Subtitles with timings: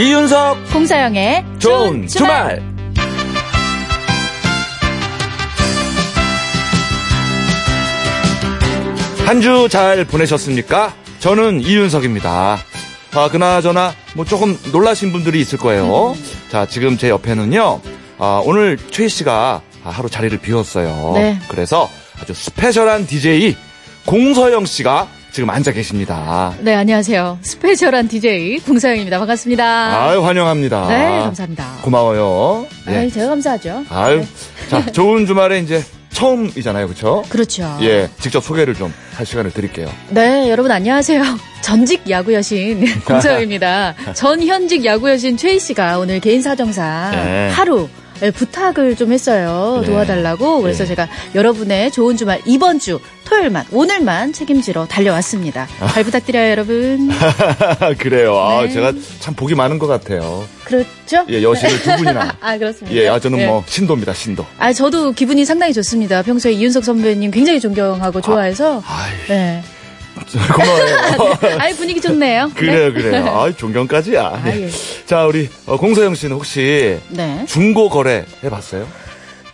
[0.00, 2.62] 이윤석 공사영의 좋은 주말.
[9.26, 10.94] 한 주 잘 보내셨습니까?
[11.20, 12.58] 저는 이윤석입니다.
[13.12, 16.16] 아, 그나저나 뭐 조금 놀라신 분들이 있을 거예요.
[16.50, 17.80] 자, 지금 제 옆에는요.
[18.18, 21.12] 아, 오늘 최희 씨가 하루 자리를 비웠어요.
[21.14, 21.38] 네.
[21.48, 21.88] 그래서
[22.20, 23.56] 아주 스페셜한 DJ
[24.06, 26.54] 공서영 씨가 지금 앉아 계십니다.
[26.60, 27.38] 네, 안녕하세요.
[27.42, 29.18] 스페셜한 DJ 공사영입니다.
[29.18, 30.08] 반갑습니다.
[30.08, 30.88] 아유, 환영합니다.
[30.88, 31.76] 네, 감사합니다.
[31.82, 32.66] 고마워요.
[32.86, 32.98] 네.
[32.98, 33.84] 아유, 제가 감사하죠.
[33.90, 34.26] 아유, 네.
[34.68, 37.22] 자, 좋은 주말에 이제 처음이잖아요, 그렇죠?
[37.28, 37.78] 그렇죠.
[37.82, 39.86] 예, 직접 소개를 좀 할 시간을 드릴게요.
[40.08, 41.22] 네, 여러분 안녕하세요.
[41.60, 43.94] 전직 야구 여신 공사영입니다.
[44.16, 47.50] 전 현직 야구 여신 최희 씨가 오늘 개인 사정상 네.
[47.50, 47.86] 하루
[48.22, 49.78] 예, 부탁을 좀 했어요.
[49.80, 49.86] 네.
[49.86, 50.60] 도와달라고.
[50.62, 50.88] 그래서 네.
[50.88, 55.68] 제가 여러분의 좋은 주말 이번 주 토요일만 오늘만 책임지러 달려왔습니다.
[55.92, 57.10] 잘 부탁드려요, 여러분.
[57.98, 58.38] 그래요.
[58.38, 58.70] 아, 네.
[58.70, 60.44] 제가 참 복이 많은 것 같아요.
[60.64, 61.24] 그렇죠?
[61.28, 62.36] 예, 여신을 두 분이나.
[62.40, 62.96] 아, 그렇습니다.
[62.96, 63.46] 예, 아, 저는 예.
[63.46, 64.44] 뭐 신도입니다, 신도.
[64.58, 66.22] 아, 저도 기분이 상당히 좋습니다.
[66.22, 68.82] 평소에 이윤석 선배님 굉장히 존경하고 좋아해서.
[68.86, 69.62] 아이, 네.
[70.54, 71.38] 고마워요.
[71.58, 72.50] 아이, 분위기 좋네요.
[72.54, 73.02] 그래요, 네.
[73.02, 73.26] 그래요.
[73.28, 74.22] 아, 존경까지야.
[74.22, 74.68] 아, 예.
[75.06, 77.44] 자, 우리 어, 공서영 씨는 혹시 네.
[77.46, 78.86] 중고 거래 해봤어요?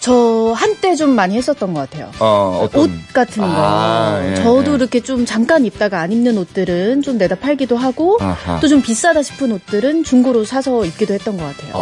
[0.07, 2.13] 저 한때 좀 많이 했었던 것 같아요.
[2.21, 3.49] 어, 옷 같은 거.
[3.53, 4.77] 아, 예, 저도 예.
[4.77, 8.17] 이렇게 좀 잠깐 입다가 안 입는 옷들은 좀 내다 팔기도 하고.
[8.61, 11.73] 또 좀 비싸다 싶은 옷들은 중고로 사서 입기도 했던 것 같아요.
[11.75, 11.81] 어,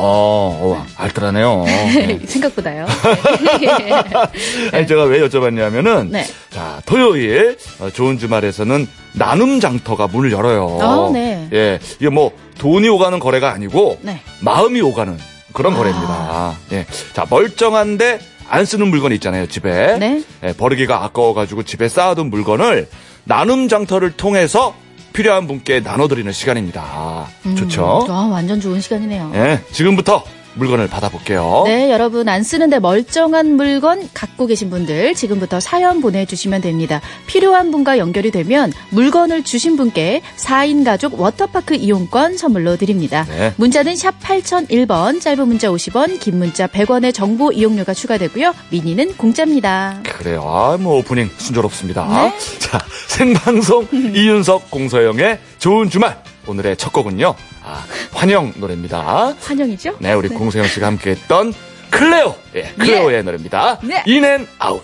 [0.78, 1.64] 어, 알뜰하네요.
[1.66, 2.20] 네.
[2.24, 2.86] 생각보다요.
[4.72, 6.24] 아니, 제가 왜 여쭤봤냐면은, 네.
[6.48, 10.78] 자, 토요일, 어, 좋은 주말에서는 나눔 장터가 문을 열어요.
[10.80, 11.46] 아, 네.
[11.52, 14.20] 예, 이게 뭐, 돈이 오가는 거래가 아니고, 네.
[14.40, 15.18] 마음이 오가는
[15.54, 15.76] 그런 아.
[15.76, 16.56] 거래입니다.
[16.72, 16.86] 예.
[17.14, 19.96] 자, 멀쩡한데, 안 쓰는 물건 있잖아요, 집에.
[19.98, 20.22] 네.
[20.42, 22.88] 예, 버리기가 아까워가지고 집에 쌓아둔 물건을
[23.24, 24.74] 나눔 장터를 통해서
[25.14, 27.28] 필요한 분께 나눠드리는 시간입니다.
[27.56, 28.04] 좋죠?
[28.08, 29.32] 아, 완전 좋은 시간이네요.
[29.34, 31.62] 예, 지금부터 물건을 받아볼게요.
[31.66, 37.00] 네, 여러분 안 쓰는데 멀쩡한 물건 갖고 계신 분들 지금부터 사연 보내주시면 됩니다.
[37.26, 43.26] 필요한 분과 연결이 되면 물건을 주신 분께 4인 가족 워터파크 이용권 선물로 드립니다.
[43.28, 43.52] 네.
[43.56, 48.54] 문자는 샵 8001번, 짧은 문자 50원, 긴 문자 100원의 정보 이용료가 추가되고요.
[48.70, 50.00] 미니는 공짜입니다.
[50.02, 50.42] 그래요.
[50.46, 52.06] 아, 뭐 오프닝 순조롭습니다.
[52.06, 52.58] 네.
[52.58, 52.78] 자,
[53.08, 56.22] 생방송 이윤석 공서영의 좋은 주말.
[56.46, 57.34] 오늘의 첫 곡은요.
[57.62, 59.34] 아, 환영 노래입니다.
[59.40, 59.96] 환영이죠?
[60.00, 61.54] 네, 우리 공서영 씨가 함께했던
[61.90, 62.36] 클레오.
[62.56, 63.78] 예, 클레오의 노래입니다.
[63.82, 64.02] 네.
[64.06, 64.82] In and Out.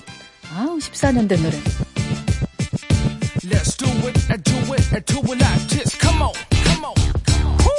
[0.54, 1.56] 아우, 14년 된 노래.
[3.44, 5.96] Let's do it and do it and do it like this.
[5.98, 6.32] Come on,
[6.64, 6.94] come on.
[7.64, 7.72] Woo.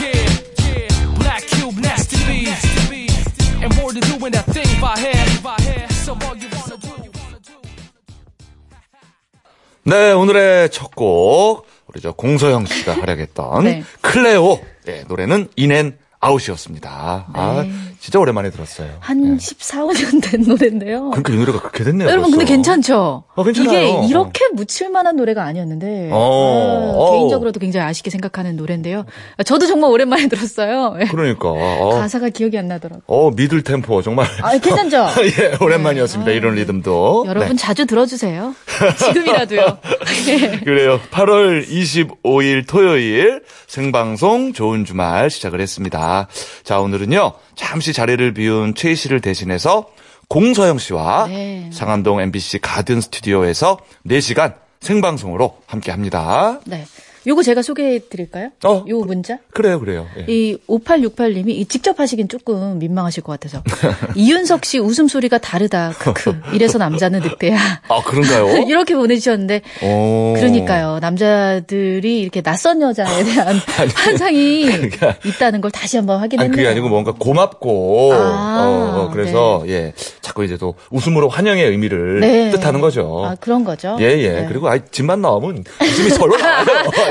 [0.00, 0.28] Yeah,
[0.60, 1.18] yeah.
[1.18, 2.62] Black Cube, nasty bees.
[3.62, 5.30] And more to doing that thing by hand.
[6.04, 6.92] So all you wanna do.
[9.84, 11.66] 네, 오늘의 첫 곡.
[11.92, 13.82] 우리 저 공서영 씨가 활약했던 네.
[14.00, 14.60] 클레오.
[14.88, 17.26] 예, 노래는 인앤 아웃이었습니다.
[17.32, 17.64] 아,
[18.02, 18.88] 진짜 오랜만에 들었어요.
[18.98, 21.10] 한 14, 15년 된 노래인데요.
[21.10, 22.08] 그러니까 이 노래가 그렇게 됐네요.
[22.08, 22.52] 여러분 근데 벌써.
[22.52, 23.22] 괜찮죠?
[23.32, 23.70] 어, 괜찮아요.
[24.00, 27.12] 이게 이렇게 묻힐 만한 노래가 아니었는데 어, 아, 어.
[27.12, 29.04] 개인적으로도 굉장히 아쉽게 생각하는 노래인데요.
[29.36, 30.96] 아, 저도 정말 오랜만에 들었어요.
[31.00, 31.04] 예.
[31.04, 31.48] 그러니까.
[31.50, 33.04] 어, 가사가 기억이 안 나더라고요.
[33.06, 34.26] 어, 미들 템포 정말.
[34.42, 35.06] 아, 괜찮죠?
[35.38, 36.32] 예, 오랜만이었습니다.
[36.32, 37.26] 이런 리듬도.
[37.28, 37.54] 여러분 네.
[37.54, 38.52] 자주 들어주세요.
[38.98, 39.78] 지금이라도요.
[40.26, 40.58] 예.
[40.64, 40.98] 그래요.
[41.12, 46.26] 8월 25일 토요일 생방송 좋은 주말 시작을 했습니다.
[46.64, 47.32] 자, 오늘은요.
[47.54, 49.88] 잠시 자리를 비운 최희 씨를 대신해서
[50.28, 51.70] 공서영 씨와 네.
[51.72, 56.60] 상암동 MBC 가든 스튜디오에서 4시간 생방송으로 함께 합니다.
[56.66, 56.86] 네.
[57.26, 58.50] 요거 제가 소개해 드릴까요?
[58.64, 58.84] 어.
[58.88, 59.38] 요 문자?
[59.52, 60.06] 그래요, 그래요.
[60.18, 60.24] 예.
[60.32, 63.62] 이 5868님이 직접 하시긴 조금 민망하실 것 같아서
[64.16, 65.92] 이윤석 씨 웃음소리가 다르다.
[65.98, 66.40] 크크.
[66.54, 67.56] 이래서 남자는 늑대야.
[67.88, 68.62] 아, 그런가요?
[68.66, 70.34] 이렇게 보내주셨는데 오.
[70.36, 70.98] 그러니까요.
[71.00, 73.56] 남자들이 이렇게 낯선 여자에 대한
[73.94, 74.66] 환상이
[75.24, 76.56] 있다는 걸 다시 한번 아니, 확인했네요.
[76.56, 82.20] 그게 아니고 뭔가 고맙고, 아, 어, 어, 그래서, 예, 자꾸 이제 또 웃음으로 환영의 의미를
[82.20, 82.50] 네.
[82.50, 83.22] 뜻하는 거죠.
[83.24, 83.96] 아, 그런 거죠.
[84.00, 84.28] 예, 예.
[84.32, 84.46] 네.
[84.48, 86.64] 그리고, 아, 집만 나오면 웃음이 절로 나와요.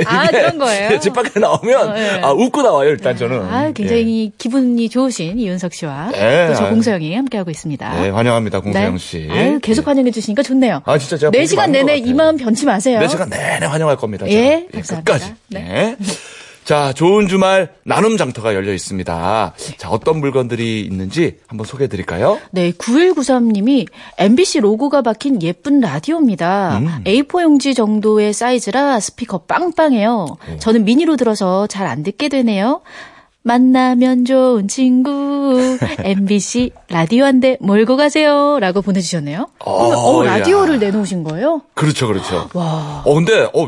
[0.06, 1.00] 아, 그런 거예요?
[1.00, 2.20] 집 밖에 나오면, 어, 예.
[2.22, 3.42] 아, 웃고 나와요, 일단 저는.
[3.42, 6.70] 아, 굉장히 기분이 좋으신 이윤석 씨와 네, 또저 아유.
[6.72, 7.98] 공서영이 함께하고 있습니다.
[7.98, 8.02] 예.
[8.04, 9.28] 네, 환영합니다, 공서영 씨.
[9.30, 9.86] 아유, 계속 예.
[9.86, 10.82] 환영해 주시니까 좋네요.
[10.86, 12.12] 아, 진짜 제가 복이 4시간 많은 것 내내 같아요.
[12.12, 13.00] 이마음 변치 마세요.
[13.00, 14.28] 네 시간 내내 환영할 겁니다.
[14.28, 15.04] 예, 제가.
[15.04, 15.14] 감사합니다.
[15.14, 15.34] 끝까지.
[15.50, 15.96] 네.
[16.62, 16.66] 예.
[16.66, 19.54] 자, 좋은 주말 나눔 장터가 열려 있습니다.
[19.78, 22.40] 자, 어떤 물건들이 있는지 한번 소개해 드릴까요?
[22.52, 23.88] 네, 9193님이
[24.18, 26.78] MBC 로고가 박힌 예쁜 라디오입니다.
[26.78, 27.04] 음.
[27.06, 30.38] A4 용지 정도의 사이즈라 스피커 빵빵해요.
[30.60, 32.82] 저는 미니로 들어서 잘 안 듣게 되네요.
[33.44, 39.48] 만나면 좋은 친구 MBC 라디오 한 대 몰고 가세요 라고 보내주셨네요.
[39.66, 40.38] 어, 야.
[40.38, 41.64] 라디오를 내놓으신 거예요?
[41.74, 42.50] 그렇죠, 그렇죠.
[42.54, 43.02] 와.
[43.04, 43.68] 어, 근데, 어,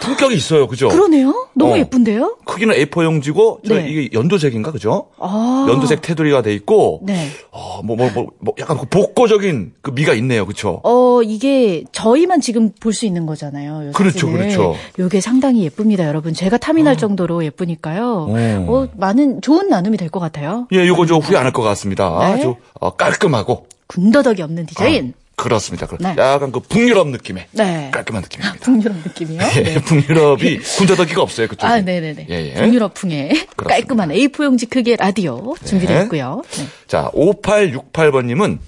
[0.00, 0.66] 품격이 있어요.
[0.66, 0.88] 그죠?
[0.88, 1.48] 그러네요.
[1.54, 1.78] 너무 어.
[1.78, 2.38] 예쁜데요?
[2.44, 3.88] 크기는 A4 용지고 저 네.
[3.88, 5.08] 이게 연두색인가 그죠?
[5.18, 5.66] 아.
[5.68, 7.28] 연두색 테두리가 돼 있고 네.
[7.50, 10.46] 어, 뭐, 뭐, 뭐, 뭐, 약간 그 복고적인 그 미가 있네요.
[10.46, 10.80] 그쵸?
[10.84, 13.88] 어, 이게 저희만 지금 볼 수 있는 거잖아요.
[13.88, 14.30] 요 그렇죠.
[14.30, 14.74] 그렇죠.
[14.98, 16.32] 요게 상당히 예쁩니다, 여러분.
[16.32, 18.26] 제가 탐이 날 정도로 예쁘니까요.
[18.30, 18.66] 어.
[18.68, 20.66] 어, 많은 좋은 나눔이 될 것 같아요.
[20.72, 22.16] 예, 요거 저 후회 안 할 것 같습니다.
[22.20, 22.24] 네.
[22.26, 23.66] 아주 어, 깔끔하고.
[23.88, 25.12] 군더더기 없는 디자인.
[25.16, 25.86] 어, 그렇습니다.
[25.86, 26.14] 그- 네.
[26.16, 27.90] 약간 그 북유럽 느낌의 네.
[27.92, 28.58] 깔끔한 느낌입니다.
[28.64, 29.40] 북유럽 느낌이요.
[29.56, 29.74] 예, 네.
[29.80, 31.46] 북유럽이 군더더기가 없어요.
[31.46, 31.70] 그쪽에.
[31.70, 32.26] 아, 네네네.
[32.30, 32.54] 예, 예.
[32.54, 36.02] 북유럽풍의 깔끔한 A4 용지 크기의 라디오 준비되어 네.
[36.04, 36.42] 있고요.
[36.56, 36.66] 네.
[36.86, 38.58] 자, 5868번님은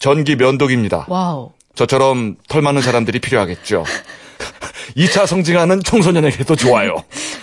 [0.00, 1.06] 전기 면도기입니다.
[1.08, 1.52] 와우.
[1.74, 3.84] 저처럼 털 많은 사람들이 필요하겠죠.
[4.96, 6.96] 2차 성징하는 청소년에게도 좋아요.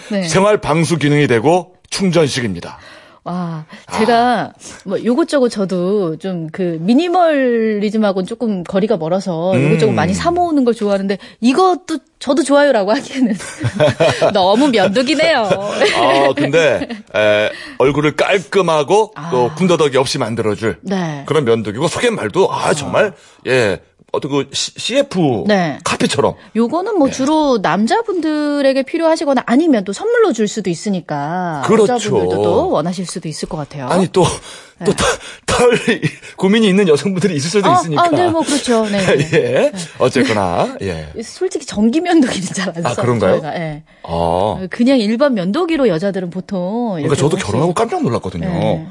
[0.09, 0.23] 네.
[0.27, 2.79] 생활 방수 기능이 되고 충전식입니다.
[3.23, 3.97] 와, 아.
[3.97, 4.53] 제가
[4.85, 9.65] 뭐 요것저것 저도 좀 그 미니멀리즘하고는 조금 거리가 멀어서 음.
[9.65, 13.35] 요것저것 많이 사 모으는 걸 좋아하는데 이것도 저도 좋아요라고 하기에는
[14.33, 15.49] 너무 면도기네요.
[15.95, 19.55] 아, 근데 에, 얼굴을 깔끔하고 또 아.
[19.55, 21.23] 군더더기 없이 만들어줄 네.
[21.25, 23.13] 그런 면도기고 소개말도 아 정말
[23.47, 23.79] 예
[24.11, 25.79] 어떤 그 CF 네.
[25.85, 31.93] 카페처럼 요거는 뭐 주로 남자분들에게 필요하시거나 아니면 또 선물로 줄 수도 있으니까 그렇죠.
[31.93, 33.87] 여자분들도 또 원하실 수도 있을 것 같아요.
[33.87, 35.79] 아니 또또털
[36.35, 37.73] 고민이 있는 여성분들이 있을 수도 네.
[37.73, 38.85] 아, 있으니까 아, 네, 뭐 그렇죠.
[38.85, 39.15] 네.
[39.15, 39.29] 네.
[39.33, 42.87] 예 어쨌거나 예 솔직히 전기 면도기는 잘안 써요.
[42.87, 43.39] 아, 그런가요?
[43.39, 43.55] 저희가.
[43.55, 43.83] 예.
[44.03, 44.67] 아.
[44.69, 48.45] 그냥 일반 면도기로 여자들은 보통 그러니까 저도 결혼하고 깜짝 놀랐거든요.
[48.45, 48.87] 네.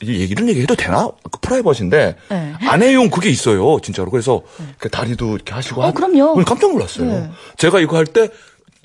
[0.00, 1.08] 이런 얘기 해도 되나?
[1.30, 2.52] 그 프라이버시인데 네.
[2.68, 4.10] 아내용 그게 있어요, 진짜로.
[4.10, 4.42] 그래서
[4.78, 5.80] 그 다리도 이렇게 하시고.
[5.82, 6.32] 어, 한- 그럼요.
[6.32, 7.06] 오늘 깜짝 놀랐어요.
[7.10, 7.30] 네.
[7.56, 8.28] 제가 이거 할 때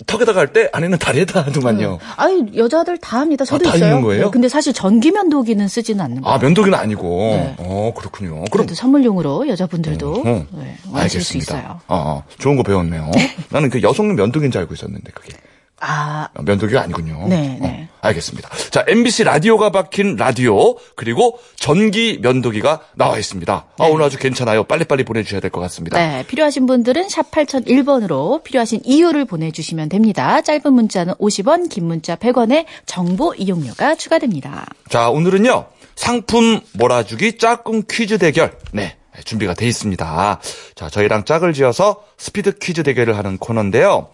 [0.06, 2.00] 턱에다가 할 때 아내는 다리에다 하더만요.
[2.16, 3.44] 아니 여자들 다 합니다.
[3.44, 3.90] 저도 아, 다 있어요.
[3.90, 4.26] 있는 거예요?
[4.26, 6.36] 네, 근데 사실 전기 면도기는 쓰지는 않는 거예요.
[6.36, 7.04] 아 면도기는 아니고.
[7.34, 7.56] 네.
[7.58, 8.36] 어 그렇군요.
[8.36, 11.58] 그럼 그래도 선물용으로 여자분들도 어, 네, 원하실 수 알겠습니다.
[11.58, 11.80] 있어요.
[11.88, 13.12] 어, 어, 좋은 거 배웠네요.
[13.52, 15.34] 나는 그 여성 면도기인 줄 알고 있었는데 그게.
[15.82, 17.26] 아, 어, 면도기가 아니군요.
[17.28, 17.79] 네, 네.
[17.79, 17.79] 어,
[18.10, 18.50] 알겠습니다.
[18.72, 23.66] 자, MBC 라디오가 박힌 라디오, 그리고 전기 면도기가 나와 있습니다.
[23.78, 24.64] 아, 오늘 아주 괜찮아요.
[24.64, 25.98] 빨리빨리 보내주셔야 될 것 같습니다.
[25.98, 30.42] 네, 필요하신 분들은 샵 8001번으로 필요하신 이유를 보내주시면 됩니다.
[30.42, 34.66] 짧은 문자는 50원, 긴 문자 100원에 정보 이용료가 추가됩니다.
[34.90, 35.66] 자, 오늘은요,
[35.96, 38.54] 상품 몰아주기 짝꿍 퀴즈 대결.
[38.72, 38.96] 네.
[39.26, 40.40] 준비가 돼 있습니다.
[40.76, 44.10] 자, 저희랑 짝을 지어서 스피드 퀴즈 대결을 하는 코너인데요.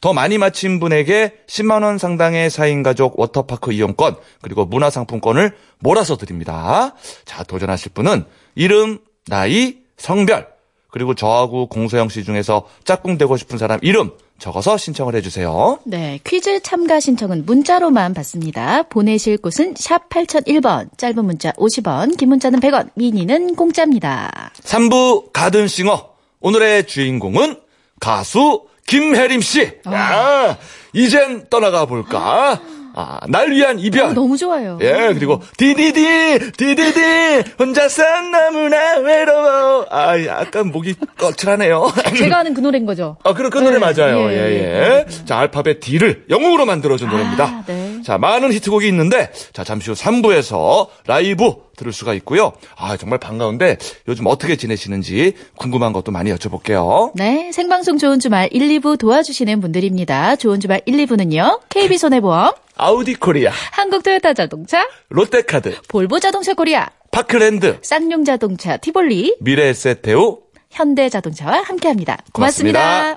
[0.00, 6.94] 더 많이 맞힌 분에게 10만 원 상당의 4인 가족 워터파크 이용권, 그리고 문화상품권을 몰아서 드립니다.
[7.24, 10.48] 자, 도전하실 분은 이름, 나이, 성별,
[10.90, 15.80] 그리고 저하고 공서영 씨 중에서 짝꿍 되고 싶은 사람 이름 적어서 신청을 해주세요.
[15.84, 18.82] 네, 퀴즈 참가 신청은 문자로만 받습니다.
[18.84, 24.52] 보내실 곳은 샵 8001번, 짧은 문자 50원, 긴 문자는 100원, 미니는 공짜입니다.
[24.62, 26.10] 3부 가든싱어.
[26.40, 27.60] 오늘의 주인공은
[28.00, 29.72] 가수 김혜림 씨.
[29.88, 30.56] 야,
[30.92, 32.60] 이젠 떠나가 볼까?
[32.98, 34.06] 아, 날 위한 이별.
[34.06, 34.78] 어, 너무 좋아요.
[34.80, 39.86] 예, 그리고 디디디 디디디 혼자서 너무나 외로워.
[39.90, 41.92] 아, 약간 목이 거칠하네요.
[42.16, 43.18] 제가 아는 그 노래인 거죠.
[43.22, 44.30] 아, 그, 그 노래 네, 맞아요.
[44.30, 45.24] 예, 예, 예, 예.
[45.26, 47.64] 자, 알파벳 D를 영어로 만들어준 노래입니다.
[47.66, 47.75] 네.
[48.06, 52.52] 자, 많은 히트곡이 있는데, 자, 잠시 후 3부에서 라이브 들을 수가 있고요.
[52.76, 57.10] 아, 정말 반가운데, 요즘 어떻게 지내시는지 궁금한 것도 많이 여쭤볼게요.
[57.16, 60.36] 네, 생방송 좋은 주말 1, 2부 도와주시는 분들입니다.
[60.36, 61.62] 좋은 주말 1, 2부는요.
[61.68, 71.08] KB손해보험, 아우디 코리아, 한국토요타 자동차, 롯데카드, 볼보 자동차 코리아, 파크랜드, 쌍용 자동차 티볼리, 미래에셋테우, 현대
[71.08, 72.18] 자동차와 함께합니다.
[72.32, 73.16] 고맙습니다.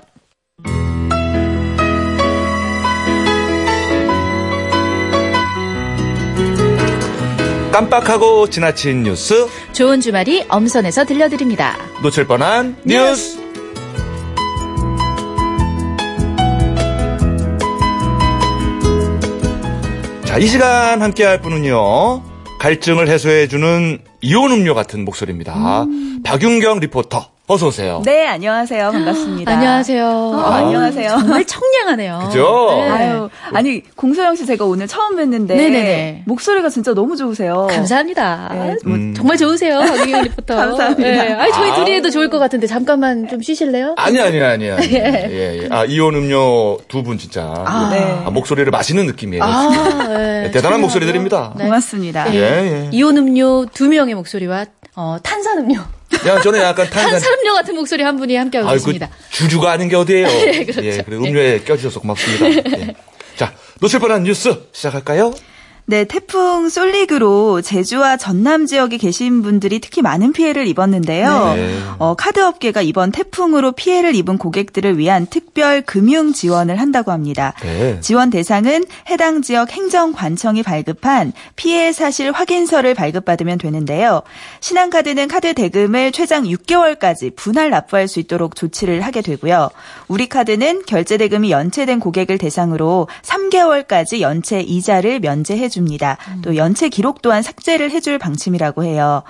[0.64, 0.89] 고맙습니다.
[7.80, 11.78] 깜빡하고 지나친 뉴스, 좋은 주말이 엄선해서 들려드립니다.
[12.02, 13.38] 놓칠 뻔한 뉴스.
[20.26, 22.22] 자, 이 시간 함께 할 분은요.
[22.58, 25.86] 갈증을 해소해주는 이온 음료 같은 목소리입니다.
[26.22, 27.30] 박윤경 리포터.
[27.52, 28.00] 어서 오세요.
[28.04, 28.92] 네, 안녕하세요.
[28.92, 29.50] 반갑습니다.
[29.50, 30.06] 안녕하세요.
[30.36, 31.08] 아, 안녕하세요.
[31.18, 32.20] 정말 청량하네요.
[32.28, 32.68] 그죠?
[32.76, 32.88] 네.
[32.88, 36.22] 아유, 아니 공소영 씨 제가 오늘 처음 뵀는데 네네네.
[36.26, 37.66] 목소리가 진짜 너무 좋으세요.
[37.68, 38.50] 감사합니다.
[38.52, 39.14] 네, 뭐 음.
[39.16, 40.54] 정말 좋으세요, 박유경 리포터.
[40.54, 41.02] 감사합니다.
[41.10, 41.32] 네.
[41.32, 41.74] 아니, 저희 아.
[41.74, 43.94] 둘이 해도 좋을 것 같은데 잠깐만 좀 쉬실래요?
[43.98, 44.86] 아니, 아니, 아니, 아니.
[44.92, 45.68] 예, 예.
[45.72, 47.52] 아, 이온 음료 두 분 진짜.
[47.66, 47.88] 아.
[47.92, 48.22] 네.
[48.26, 49.42] 아, 목소리를 마시는 느낌이에요.
[49.42, 50.06] 아.
[50.06, 50.42] 네.
[50.42, 50.80] 네, 대단한.
[50.82, 51.54] 목소리들입니다.
[51.56, 51.64] 네.
[51.64, 52.32] 고맙습니다.
[52.32, 52.88] 예, 예.
[52.92, 55.80] 이온 음료 두 명의 목소리와 어, 탄산 음료,
[56.26, 57.12] 야, 저는 약간 탄산.
[57.12, 59.08] 탄산음료 같은 목소리 한 분이 함께하고 아이고, 있습니다.
[59.30, 60.26] 주주가 아닌 게 어디예요?
[60.66, 60.84] 그렇죠.
[60.84, 62.78] 예, 그리고 음료에 껴주셔서 고맙습니다.
[62.78, 62.94] 예.
[63.36, 65.32] 자, 놓칠 뻔한 뉴스 시작할까요?
[65.90, 71.54] 네, 태풍 솔릭으로 제주와 전남 지역에 계신 분들이 특히 많은 피해를 입었는데요.
[71.56, 71.78] 네.
[71.98, 77.54] 어, 카드 업계가 이번 태풍으로 피해를 입은 고객들을 위한 특별 금융 지원을 한다고 합니다.
[77.62, 77.98] 네.
[77.98, 84.22] 지원 대상은 해당 지역 행정관청이 발급한 피해 사실 확인서를 발급받으면 되는데요.
[84.60, 89.70] 신한카드는 카드 대금을 최장 6개월까지 분할 납부할 수 있도록 조치를 하게 되고요.
[90.06, 95.79] 우리카드는 결제 대금이 연체된 고객을 대상으로 3개월까지 연체 이자를 면제해 줍니다.
[96.42, 99.22] 또 연체 기록 또한 삭제를 해줄 방침이라고 해요.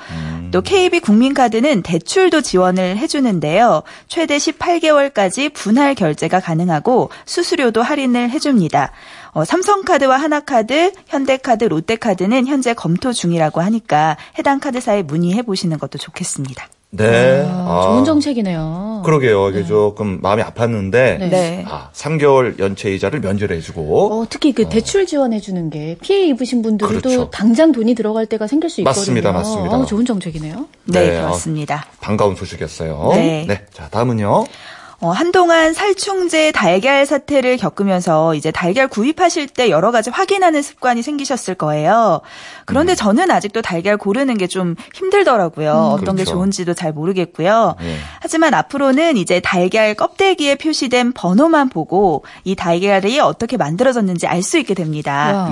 [0.51, 3.83] 또 KB 국민카드는 대출도 지원을 해주는데요.
[4.09, 8.93] 최대 18개월까지 분할 결제가 가능하고 수수료도 할인을 해줍니다.
[9.33, 16.67] 어, 삼성카드와 하나카드, 현대카드, 롯데카드는 현재 검토 중이라고 하니까 해당 카드사에 문의해 보시는 것도 좋겠습니다.
[16.91, 17.47] 네.
[17.49, 18.90] 아, 좋은 정책이네요.
[19.03, 19.51] 그러게요.
[19.51, 21.29] 이게 조금 마음이 아팠는데 네.
[21.29, 21.65] 네.
[21.69, 27.01] 아, 3개월 연체 이자를 면제를 해주고 어, 특히 그 대출 지원해주는 게 피해 입으신 분들도
[27.01, 27.31] 그렇죠.
[27.31, 29.01] 당장 돈이 들어갈 때가 생길 수 있거든요.
[29.01, 29.77] 맞습니다, 맞습니다.
[29.79, 30.67] 어, 좋은 정책이네요.
[30.85, 31.87] 네, 네, 그렇습니다.
[32.01, 33.11] 반가운 소식이었어요.
[33.15, 33.67] 네.
[33.73, 34.45] 자 다음은요.
[35.03, 41.55] 어, 한동안 살충제 달걀 사태를 겪으면서 이제 달걀 구입하실 때 여러 가지 확인하는 습관이 생기셨을
[41.55, 42.21] 거예요.
[42.67, 45.73] 그런데 저는 아직도 달걀 고르는 게 좀 힘들더라고요.
[45.95, 46.33] 어떤 게 그렇죠.
[46.33, 47.77] 좋은지도 잘 모르겠고요.
[47.81, 47.97] 네.
[48.21, 54.75] 하지만 앞으로는 이제 달걀 껍데기에 표시된 번호만 보고 이 달걀이 어떻게 만들어졌는지 알 수 있게
[54.75, 55.45] 됩니다.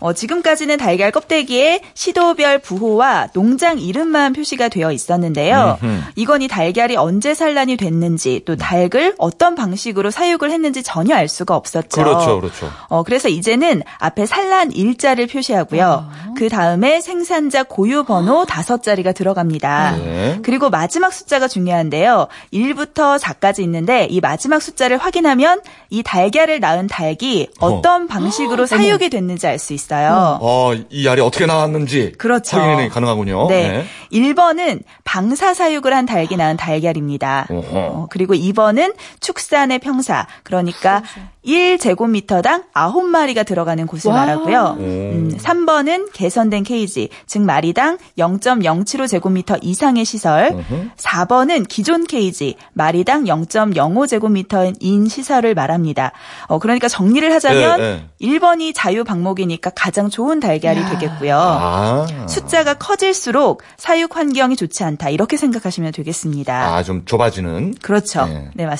[0.00, 5.78] 어, 지금까지는 달걀 껍데기에 시도별 부호와 농장 이름만 표시가 되어 있었는데요.
[5.82, 6.00] 음흠.
[6.16, 8.56] 이건 이 달걀이 언제 산란이 됐는지 또
[8.96, 11.88] 닭을 어떤 방식으로 사육을 했는지 전혀 알 수가 없었죠.
[11.88, 12.70] 그렇죠, 그렇죠.
[12.88, 16.08] 어, 그래서 이제는 앞에 산란 일자를 표시하고요.
[16.36, 19.96] 그 다음에 생산자 고유 번호 다섯 자리가 들어갑니다.
[19.96, 20.38] 네.
[20.42, 22.28] 그리고 마지막 숫자가 중요한데요.
[22.52, 25.60] 1부터 4까지 있는데 이 마지막 숫자를 확인하면
[25.90, 30.38] 이 달걀을 낳은 닭이 어떤 방식으로 사육이 됐는지 알 수 있어요.
[30.42, 32.58] 어, 이 알이 어떻게 나왔는지 그렇죠.
[32.58, 33.48] 확인이 가능하군요.
[33.48, 33.84] 네.
[34.12, 37.46] 1번은 방사 사육을 한 닭이 낳은 달걀입니다.
[37.50, 38.85] 어, 그리고 2번은
[39.20, 40.26] 축산의 평사.
[40.42, 41.02] 그러니까
[41.44, 44.18] 1제곱미터당 9마리가 들어가는 곳을 와.
[44.18, 44.76] 말하고요.
[44.80, 50.64] 음, 3번은 개선된 케이지, 즉 마리당 0.075제곱미터 이상의 시설.
[50.96, 56.12] 4번은 기존 케이지, 마리당 0.05제곱미터인 시설을 말합니다.
[56.48, 60.90] 어, 그러니까 정리를 하자면 네, 1번이 자유 방목이니까 가장 좋은 달걀이 야.
[60.90, 61.36] 되겠고요.
[61.38, 62.06] 아.
[62.28, 65.10] 숫자가 커질수록 사육 환경이 좋지 않다.
[65.10, 66.74] 이렇게 생각하시면 되겠습니다.
[66.74, 67.74] 아, 좀 좁아지는.
[67.80, 68.26] 그렇죠.
[68.26, 68.50] 네.
[68.54, 68.66] 네.
[68.66, 68.75] 맞습니다.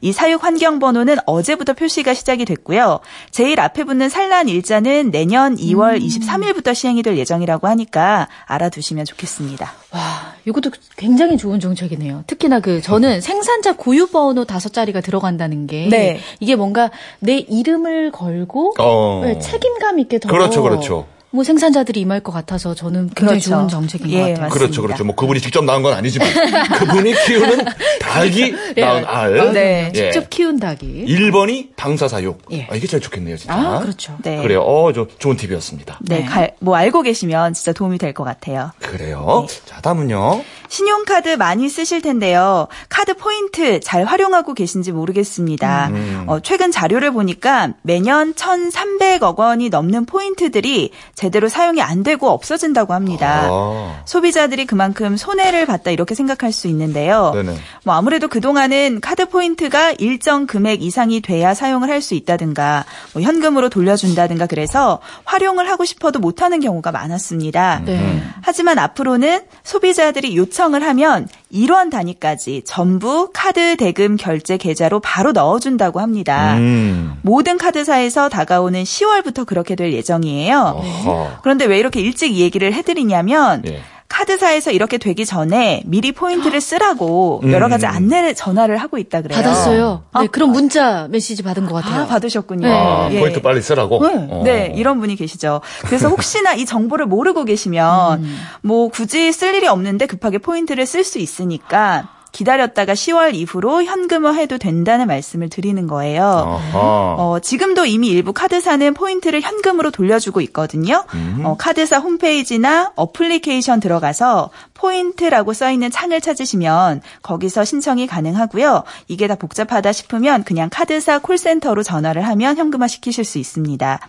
[0.00, 3.00] 이 사육 환경 번호는 어제부터 표시가 시작이 됐고요.
[3.30, 9.72] 제일 앞에 붙는 산란 일자는 내년 2월 23일부터 시행이 될 예정이라고 하니까 알아두시면 좋겠습니다.
[9.92, 12.24] 와, 이것도 굉장히 좋은 정책이네요.
[12.26, 16.20] 특히나 그 저는 생산자 고유 번호 다섯 자리가 들어간다는 게 네.
[16.40, 19.22] 이게 뭔가 내 이름을 걸고 어.
[19.24, 21.06] 네, 책임감 있게 더 그렇죠, 그렇죠.
[21.32, 23.50] 뭐 생산자들이 임할 것 같아서 저는 굉장히 그렇죠.
[23.50, 24.34] 좋은 정책인 예, 것 같아요.
[24.42, 24.54] 맞습니다.
[24.58, 25.04] 그렇죠, 그렇죠.
[25.04, 26.28] 뭐 그분이 직접 낳은 건 아니지만
[26.78, 27.64] 그분이 키우는
[28.00, 29.52] 닭이 낳은 알.
[29.52, 29.90] 네.
[29.94, 30.10] 예.
[30.12, 31.06] 직접 키운 닭이.
[31.06, 32.42] 1번이 방사 사육.
[32.52, 32.66] 예.
[32.70, 33.54] 아, 이게 제일 좋겠네요, 진짜.
[33.54, 34.16] 아, 그렇죠.
[34.22, 34.42] 네.
[34.42, 34.60] 그래요.
[34.62, 35.98] 어, 좀 좋은 팁이었습니다.
[36.02, 36.24] 네, 네.
[36.24, 38.70] 갈- 뭐 알고 계시면 진짜 도움이 될 것 같아요.
[38.80, 39.46] 그래요.
[39.48, 39.60] 네.
[39.64, 40.42] 자, 다음은요.
[40.72, 42.66] 신용카드 많이 쓰실 텐데요.
[42.88, 45.88] 카드 포인트 잘 활용하고 계신지 모르겠습니다.
[45.88, 46.24] 음.
[46.26, 53.48] 어, 최근 자료를 보니까 매년 1,300억 원이 넘는 포인트들이 제대로 사용이 안 되고 없어진다고 합니다.
[53.50, 54.00] 아.
[54.06, 57.32] 소비자들이 그만큼 손해를 봤다 이렇게 생각할 수 있는데요.
[57.34, 57.54] 네네.
[57.84, 63.68] 뭐 아무래도 그동안은 카드 포인트가 일정 금액 이상이 돼야 사용을 할 수 있다든가 뭐 현금으로
[63.68, 67.82] 돌려준다든가 그래서 활용을 하고 싶어도 못하는 경우가 많았습니다.
[67.84, 68.20] 네.
[68.40, 76.00] 하지만 앞으로는 소비자들이 요청 을 하면 1원 단위까지 전부 카드 대금 결제 계좌로 바로 넣어준다고
[76.00, 76.54] 합니다.
[76.54, 77.18] 음.
[77.22, 80.60] 모든 카드사에서 다가오는 10월부터 그렇게 될 예정이에요.
[80.76, 81.38] 어허.
[81.42, 83.82] 그런데 왜 이렇게 일찍 이 얘기를 해드리냐면 예.
[84.12, 87.52] 카드사에서 이렇게 되기 전에 미리 포인트를 쓰라고 음.
[87.52, 89.36] 여러 가지 안내를 전화를 하고 있다 그래요.
[89.40, 90.04] 받았어요.
[90.12, 92.02] 아, 네, 그런 문자 메시지 받은 것 같아요.
[92.02, 92.68] 아, 받으셨군요.
[92.68, 92.72] 네.
[92.72, 93.20] 아, 예.
[93.20, 94.06] 포인트 빨리 쓰라고?
[94.06, 94.26] 네.
[94.30, 94.42] 어.
[94.44, 95.62] 네, 이런 분이 계시죠.
[95.86, 98.24] 그래서 혹시나 이 정보를 모르고 계시면
[98.60, 105.06] 뭐 굳이 쓸 일이 없는데 급하게 포인트를 쓸 수 있으니까 기다렸다가 10월 이후로 현금화해도 된다는
[105.06, 106.60] 말씀을 드리는 거예요.
[106.74, 111.04] 어, 지금도 이미 일부 카드사는 포인트를 현금으로 돌려주고 있거든요.
[111.44, 118.82] 어, 카드사 홈페이지나 어플리케이션 들어가서 포인트라고 써 있는 창을 찾으시면 거기서 신청이 가능하고요.
[119.08, 124.00] 이게 다 복잡하다 싶으면 그냥 카드사 콜센터로 전화를 하면 현금화 시키실 수 있습니다.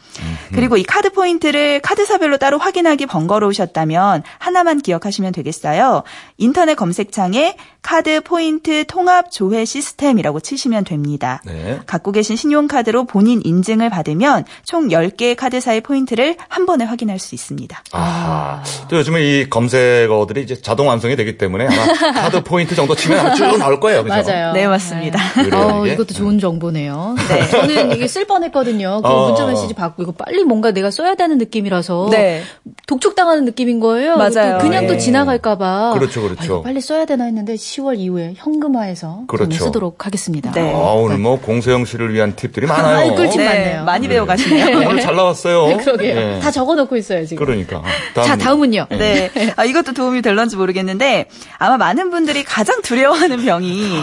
[0.53, 6.03] 그리고 이 카드 포인트를 카드사별로 따로 확인하기 번거로우셨다면 하나만 기억하시면 되겠어요.
[6.37, 11.41] 인터넷 검색창에 카드 카드 포인트 통합 조회 시스템이라고 치시면 됩니다.
[11.45, 11.79] 네.
[11.87, 17.83] 갖고 계신 신용카드로 본인 인증을 받으면 총 10개의 카드사의 포인트를 한 번에 확인할 수 있습니다.
[17.91, 23.33] 아, 또 요즘에 이 검색어들이 이제 자동 완성이 되기 때문에 아마 카드 포인트 정도 치면
[23.33, 24.03] 쭉 나올 거예요.
[24.03, 24.13] 그죠?
[24.13, 24.53] 맞아요.
[24.53, 25.19] 네, 맞습니다.
[25.33, 25.87] 그래요, 어?
[25.87, 27.15] 이것도 좋은 정보네요.
[27.29, 27.49] 네.
[27.49, 29.01] 저는 이게 쓸 뻔했거든요.
[29.01, 29.27] 그 어.
[29.29, 32.43] 문자 메시지 받고 이거 빨리 뭔가 내가 써야 되는 느낌이라서 네.
[32.85, 34.17] 독촉당하는 느낌인 거예요.
[34.17, 34.59] 맞아요.
[34.59, 34.99] 또 그냥 또 네.
[34.99, 35.93] 지나갈까봐.
[35.95, 36.59] 그렇죠, 그렇죠.
[36.59, 39.65] 아, 빨리 써야 되나 했는데 10월 이후에 현금화해서 그렇죠.
[39.65, 40.51] 쓰도록 하겠습니다.
[40.51, 40.71] 네.
[40.73, 42.95] 아, 오늘 뭐 공세영 씨를 위한 팁들이 많아요.
[42.97, 43.83] 아이, 꿀팁 네, 많네요.
[43.85, 44.77] 많이 배워가시네요.
[44.89, 45.77] 오늘 잘 나왔어요.
[45.77, 46.15] 그러게요.
[46.35, 46.39] 예.
[46.39, 47.45] 다 적어놓고 있어요 지금.
[47.45, 47.81] 그러니까.
[48.15, 48.87] 자 다음은요.
[48.91, 49.31] 네.
[49.55, 54.01] 아, 이것도 도움이 될런지 모르겠는데 아마 많은 분들이 가장 두려워하는 병이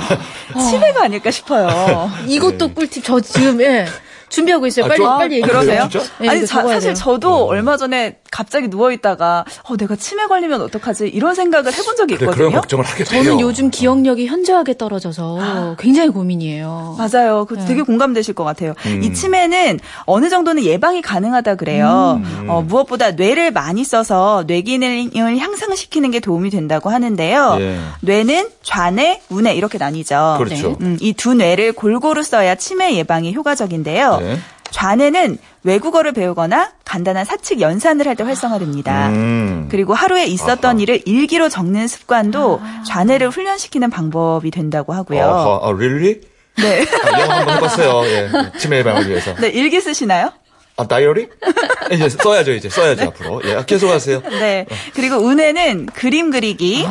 [0.71, 2.11] 치매가 아닐까 싶어요.
[2.27, 3.87] 이것도 꿀팁 저 지금 예,
[4.29, 4.85] 준비하고 있어요.
[4.85, 5.89] 아, 빨리 저- 빨리 얘기해 그러세요?
[5.91, 6.07] 진짜?
[6.19, 6.95] 네, 아니 자- 사실.
[6.95, 12.15] 저도 얼마 전에 갑자기 누워 있다가 어 내가 치매 걸리면 어떡하지 이런 생각을 해본 적이
[12.15, 12.35] 있거든요.
[12.35, 13.23] 그런 걱정을 하게 돼요.
[13.25, 16.97] 저는 요즘 기억력이 현저하게 떨어져서 굉장히 고민이에요.
[16.99, 17.45] 맞아요.
[17.45, 17.65] 그 네.
[17.67, 18.75] 되게 공감되실 것 같아요.
[18.87, 19.03] 음.
[19.03, 22.21] 이 치매는 어느 정도는 예방이 가능하다 그래요.
[22.23, 22.47] 음.
[22.49, 27.57] 어, 무엇보다 뇌를 많이 써서 뇌 기능을 향상시키는 게 도움이 된다고 하는데요.
[27.61, 27.79] 예.
[28.01, 30.37] 뇌는 좌뇌, 우뇌 이렇게 나뉘죠.
[30.39, 30.77] 그렇죠.
[30.81, 34.19] 음, 이두 뇌를 골고루 써야 치매 예방이 효과적인데요.
[34.19, 34.39] 네.
[34.71, 39.09] 좌뇌는 외국어를 배우거나 간단한 사칙 연산을 할 때 활성화됩니다.
[39.11, 39.69] 음.
[39.71, 40.81] 그리고 하루에 있었던 아하.
[40.81, 45.23] 일을 일기로 적는 습관도 좌뇌를 훈련시키는 방법이 된다고 하고요.
[45.25, 46.21] 아, 아, really?
[46.57, 46.85] 네.
[47.15, 48.05] 아, 영어 한번 해봤어요.
[48.07, 48.31] 예.
[48.59, 49.35] 치매 예방을 위해서.
[49.37, 50.33] 네, 일기 쓰시나요?
[50.81, 51.29] 아, 다이어리?
[51.93, 52.69] 이제 써야죠, 이제.
[52.71, 53.43] 써야죠, 앞으로.
[53.45, 54.23] 예, 계속 하세요.
[54.31, 54.65] 네.
[54.95, 56.87] 그리고 운에는 그림 그리기,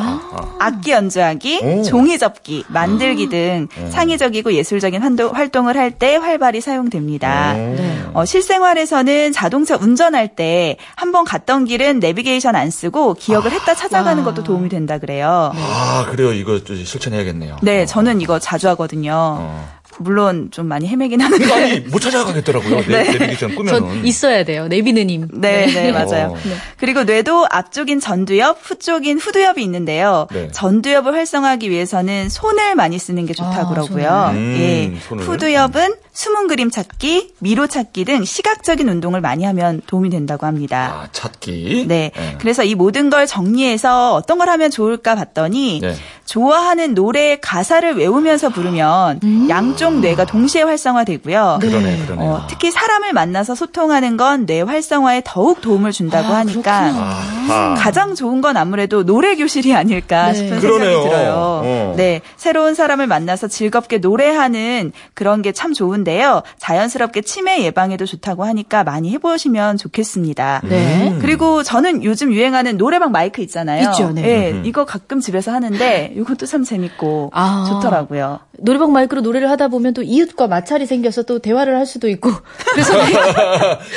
[0.58, 1.82] 악기 연주하기, 오.
[1.82, 7.54] 종이 접기, 만들기 등 창의적이고 예술적인 활동- 활동을 할 때 활발히 사용됩니다.
[7.54, 8.04] 네.
[8.14, 14.22] 어, 실생활에서는 자동차 운전할 때 한 번 갔던 길은 내비게이션 안 쓰고 기억을 했다 찾아가는
[14.22, 15.50] 것도 도움이 된다 그래요.
[15.56, 16.32] 아, 그래요.
[16.32, 17.56] 이거 좀 실천해야겠네요.
[17.62, 19.12] 네, 저는 이거 자주 하거든요.
[19.40, 19.79] 어.
[20.00, 21.52] 물론 좀 많이 헤매긴 하는데.
[21.52, 22.80] 아니, 못 찾아가겠더라고요.
[22.88, 23.04] 네.
[23.04, 24.04] 내비게이션 전 꾸면은.
[24.06, 24.66] 있어야 돼요.
[24.68, 25.28] 내비느님.
[25.34, 26.34] 네, 네, 맞아요.
[26.34, 26.36] 어.
[26.78, 30.26] 그리고 뇌도 앞쪽인 전두엽, 후쪽인 후두엽이 있는데요.
[30.32, 30.48] 네.
[30.52, 34.08] 전두엽을 활성화하기 위해서는 손을 많이 쓰는 게 좋다고 아, 그러고요.
[34.28, 34.40] 손을.
[34.40, 35.00] 음, 예.
[35.06, 35.24] 손을.
[35.24, 41.04] 후두엽은 숨은 그림 찾기, 미로 찾기 등 시각적인 운동을 많이 하면 도움이 된다고 합니다.
[41.04, 41.86] 아, 찾기.
[41.88, 42.10] 네.
[42.14, 42.36] 예.
[42.38, 45.94] 그래서 이 모든 걸 정리해서 어떤 걸 하면 좋을까 봤더니 네.
[46.26, 51.58] 좋아하는 노래의 가사를 외우면서 부르면 양쪽 뇌가 동시에 활성화되고요.
[51.62, 52.22] 그러네, 그러네.
[52.22, 57.74] 어, 특히 사람을 만나서 소통하는 건 뇌 활성화에 더욱 도움을 준다고 아, 하니까 아하.
[57.78, 60.34] 가장 좋은 건 아무래도 노래 교실이 아닐까 네.
[60.34, 60.90] 싶은 그러네요.
[61.02, 61.32] 생각이 들어요.
[61.64, 61.94] 어.
[61.96, 66.42] 네, 새로운 사람을 만나서 즐겁게 노래하는 그런 게 참 좋은데 요.
[66.58, 70.62] 자연스럽게 치매 예방에도 좋다고 하니까 많이 해보시면 좋겠습니다.
[70.64, 71.16] 네.
[71.20, 73.90] 그리고 저는 요즘 유행하는 노래방 마이크 있잖아요.
[73.90, 74.22] 있죠, 네.
[74.24, 77.66] 예, 이거 가끔 집에서 하는데 이것도 참 재밌고 아.
[77.68, 78.40] 좋더라고요.
[78.58, 82.30] 노래방 마이크로 노래를 하다 보면 또 이웃과 마찰이 생겨서 또 대화를 할 수도 있고
[82.72, 82.92] 그래서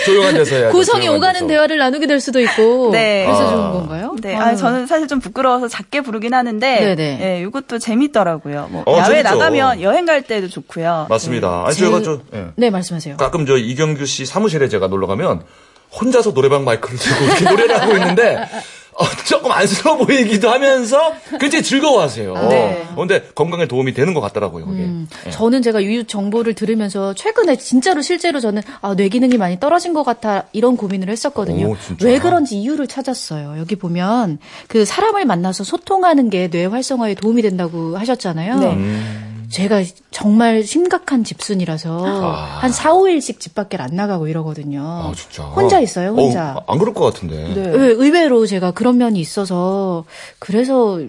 [0.06, 0.70] 조용한 데서.
[0.72, 1.48] 고성이 조용한 오가는 데서.
[1.48, 3.26] 대화를 나누게 될 수도 있고 네.
[3.26, 3.52] 그래서 아.
[3.52, 4.16] 좋은 건가요?
[4.22, 4.54] 네, 아유.
[4.54, 7.20] 아, 저는 사실 좀 부끄러워서 작게 부르긴 하는데, 네네.
[7.22, 8.68] 예, 이것도 재밌더라고요.
[8.72, 9.30] 뭐 어, 야외 재밌죠.
[9.36, 11.08] 나가면 여행 갈 때도 좋고요.
[11.10, 11.64] 맞습니다.
[11.66, 12.48] 아니, 제- 제가 저, 예.
[12.56, 13.18] 네 말씀하세요.
[13.18, 15.44] 가끔 저 이경규 씨 사무실에 제가 놀러 가면
[16.00, 18.38] 혼자서 노래방 마이크를 들고 이렇게 노래를 하고 있는데
[18.96, 22.34] 어, 조금 안쓰러워 보이기도 하면서 굉장히 즐거워하세요.
[22.50, 22.88] 네.
[22.92, 24.68] 어, 근데 건강에 도움이 되는 것 같더라고요.
[24.68, 24.84] 그게.
[24.84, 25.32] 음, 예.
[25.32, 30.04] 저는 제가 이웃 정보를 들으면서 최근에 진짜로 실제로 저는 아, 뇌 기능이 많이 떨어진 것
[30.04, 31.72] 같아 이런 고민을 했었거든요.
[31.72, 31.76] 오?
[32.04, 33.56] 왜 그런지 이유를 찾았어요.
[33.58, 38.60] 여기 보면 그 사람을 만나서 소통하는 게 뇌 활성화에 도움이 된다고 하셨잖아요.
[38.60, 38.74] 네.
[38.74, 39.33] 음.
[39.50, 42.60] 제가 정말 심각한 집순이라서 아.
[42.62, 44.82] 한 4, 5일씩 집 밖에 안 나가고 이러거든요.
[44.82, 45.44] 아, 진짜.
[45.44, 46.56] 혼자 있어요, 혼자.
[46.58, 47.54] 어, 안 그럴 것 같은데.
[47.54, 47.62] 네.
[47.70, 50.06] 의- 의외로 제가 그런 면이 있어서
[50.40, 51.00] 그래서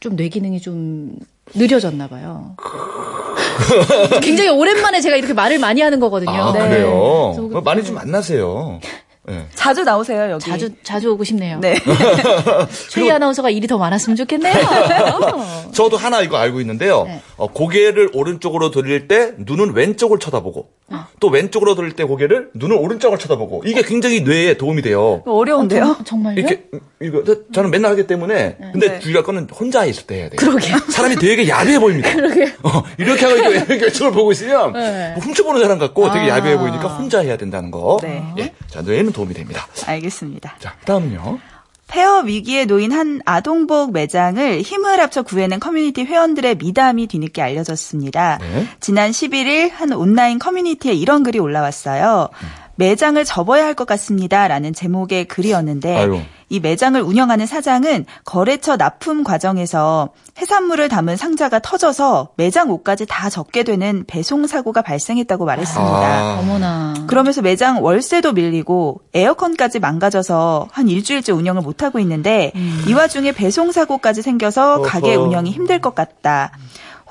[0.00, 1.16] 좀 뇌 기능이 좀
[1.54, 2.56] 느려졌나 봐요.
[4.22, 6.30] 굉장히 오랜만에 제가 이렇게 말을 많이 하는 거거든요.
[6.30, 6.58] 아, 네.
[6.68, 6.90] 그래요?
[6.92, 8.80] 어, 많이 좀 만나세요.
[9.30, 9.46] 예.
[9.54, 10.44] 자주 나오세요, 여기.
[10.44, 11.60] 자주 자주 오고 싶네요.
[11.60, 11.76] 네.
[12.90, 14.52] 최희 아나운서가 일이 더 많았으면 좋겠네요.
[15.72, 17.04] 저도 하나 이거 알고 있는데요.
[17.04, 17.22] 네.
[17.36, 21.06] 어, 고개를 오른쪽으로 돌릴 때 눈은 왼쪽을 쳐다보고 아.
[21.20, 25.22] 또 왼쪽으로 돌릴 때 고개를 눈은 오른쪽을 쳐다보고 이게 굉장히 뇌에 도움이 돼요.
[25.24, 25.98] 어려운데요?
[26.04, 26.40] 정말요?
[26.40, 26.64] 이렇게
[27.00, 28.98] 이거 저- 저는 맨날 하기 때문에 근데 네.
[28.98, 30.36] 주의할 거는 혼자 있을 때 해야 돼요.
[30.36, 30.78] 그러게요.
[30.90, 32.10] 사람이 되게 야비해 보입니다.
[32.14, 32.52] 그러게.
[32.64, 35.12] 어, 이렇게 하고 이렇게 왼쪽을 보고 있으면 네.
[35.14, 36.38] 뭐 훔쳐보는 사람 같고 되게 아.
[36.38, 37.98] 야비해 보이니까 혼자 해야 된다는 거.
[38.02, 38.22] 네.
[38.38, 38.52] 예.
[38.68, 39.68] 자, 뇌에 는 도움이 됩니다.
[39.86, 40.56] 알겠습니다.
[40.58, 41.38] 자, 다음은요.
[41.86, 48.38] 폐업 위기에 놓인 한 아동복 매장을 힘을 합쳐 구해낸 커뮤니티 회원들의 미담이 뒤늦게 알려졌습니다.
[48.38, 48.66] 네.
[48.80, 52.30] 지난 11일 한 온라인 커뮤니티에 이런 글이 올라왔어요.
[52.76, 54.48] 매장을 접어야 할 것 같습니다.
[54.48, 56.20] 라는 제목의 글이었는데 아유.
[56.50, 63.62] 이 매장을 운영하는 사장은 거래처 납품 과정에서 해산물을 담은 상자가 터져서 매장 옷까지 다 젖게
[63.62, 65.92] 되는 배송 사고가 발생했다고 말했습니다.
[65.92, 66.38] 아.
[66.40, 66.94] 어머나.
[67.06, 72.52] 그러면서 매장 월세도 밀리고 에어컨까지 망가져서 한 일주일째 운영을 못 하고 있는데
[72.86, 74.82] 이 와중에 배송 사고까지 생겨서.
[74.82, 76.52] 가게 운영이 힘들 것 같다.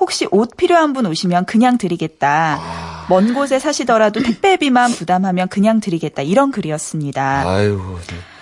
[0.02, 3.06] 혹시 옷 필요한 분 오시면 그냥 드리겠다.
[3.08, 6.22] 먼 곳에 사시더라도 택배비만 부담하면 그냥 드리겠다.
[6.22, 7.48] 이런 글이었습니다.
[7.48, 7.80] 아유,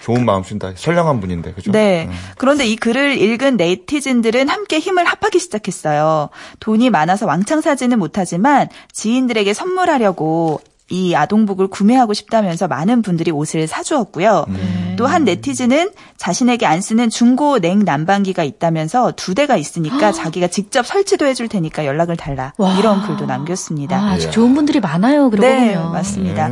[0.01, 0.73] 좋은 마음씨다.
[0.77, 1.70] 선량한 분인데, 그죠?
[1.70, 2.07] 네.
[2.09, 2.14] 음.
[2.38, 6.31] 그런데 이 글을 읽은 네티즌들은 함께 힘을 합하기 시작했어요.
[6.61, 14.44] 돈이 많아서 왕창 사지는 못하지만 지인들에게 선물하려고 이 아동복을 구매하고 싶다면서 많은 분들이 옷을 사주었고요.
[14.48, 14.94] 음.
[14.98, 21.24] 또한 네티즌은 자신에게 안 쓰는 중고 냉 난방기가 있다면서 두 대가 있으니까 자기가 직접 설치도
[21.26, 22.53] 해줄 테니까 연락을 달라.
[22.59, 22.76] 와.
[22.79, 23.96] 이런 글도 남겼습니다.
[23.96, 25.31] 아, 아주 좋은 분들이 많아요.
[25.31, 25.92] 그러고 네, 보면.
[25.92, 26.50] 맞습니다.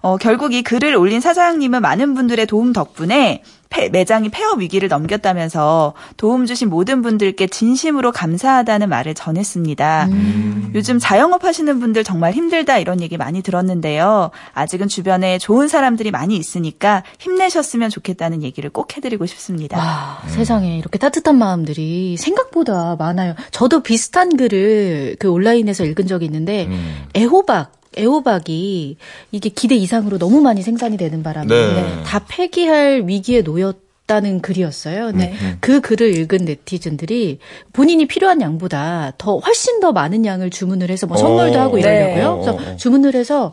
[0.00, 3.57] 어, 결국 이 글을 올린 사장님은 많은 분들의 도움 덕분에 폐-
[3.90, 10.08] 매장이 폐업 위기를 넘겼다면서 도움 주신 모든 분들께 진심으로 감사하다는 말을 전했습니다.
[10.10, 10.72] 음.
[10.74, 14.30] 요즘 자영업 하시는 분들 정말 힘들다 이런 얘기 많이 들었는데요.
[14.54, 19.78] 아직은 주변에 좋은 사람들이 많이 있으니까 힘내셨으면 좋겠다는 얘기를 꼭 해드리고 싶습니다.
[19.78, 23.34] 와, 세상에 이렇게 따뜻한 마음들이 생각보다 많아요.
[23.50, 27.06] 저도 비슷한 글을 그 온라인에서 읽은 적이 있는데 음.
[27.16, 28.96] 애호박 애호박이
[29.32, 32.02] 이게 기대 이상으로 너무 많이 생산이 되는 바람에 네.
[32.04, 35.10] 다 폐기할 위기에 놓였 다는 글이었어요.
[35.10, 35.34] 네.
[35.60, 37.40] 그 글을 읽은 네티즌들이
[37.74, 41.82] 본인이 필요한 양보다 더 훨씬 더 많은 양을 주문을 해서 뭐 선물도 어, 하고 네.
[41.82, 42.26] 이러려고요.
[42.26, 42.76] 어, 어, 그래서 어.
[42.76, 43.52] 주문을 해서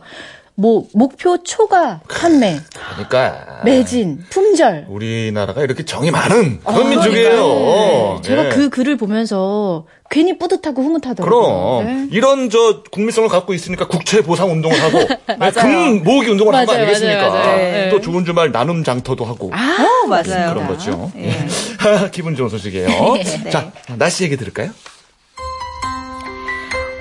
[0.56, 2.58] 뭐 목표 초과 판매,
[2.94, 3.62] 그러니까.
[3.66, 7.30] 매진, 품절 우리나라가 이렇게 정이 많은 그런 아, 민족이에요.
[7.30, 8.22] 그러니까요.
[8.24, 8.50] 제가 예.
[8.50, 11.84] 그 글을 보면서 괜히 뿌듯하고 흐뭇하더라고요.
[11.84, 12.08] 그럼 네.
[12.12, 16.72] 이런 저 국민성을 갖고 있으니까 국채 보상 운동을 하고 네, 금 모으기 운동을 한 거
[16.74, 17.28] 아니겠습니까?
[17.28, 17.58] 맞아요, 맞아요.
[17.58, 17.90] 네.
[17.90, 20.54] 또 좋은 주말 나눔 장터도 하고 어, 맞아요.
[20.54, 21.12] 그런 거죠.
[21.18, 21.36] 예.
[22.14, 22.88] 기분 좋은 소식이에요.
[23.44, 23.50] 네.
[23.50, 24.70] 자 날씨 얘기 들을까요?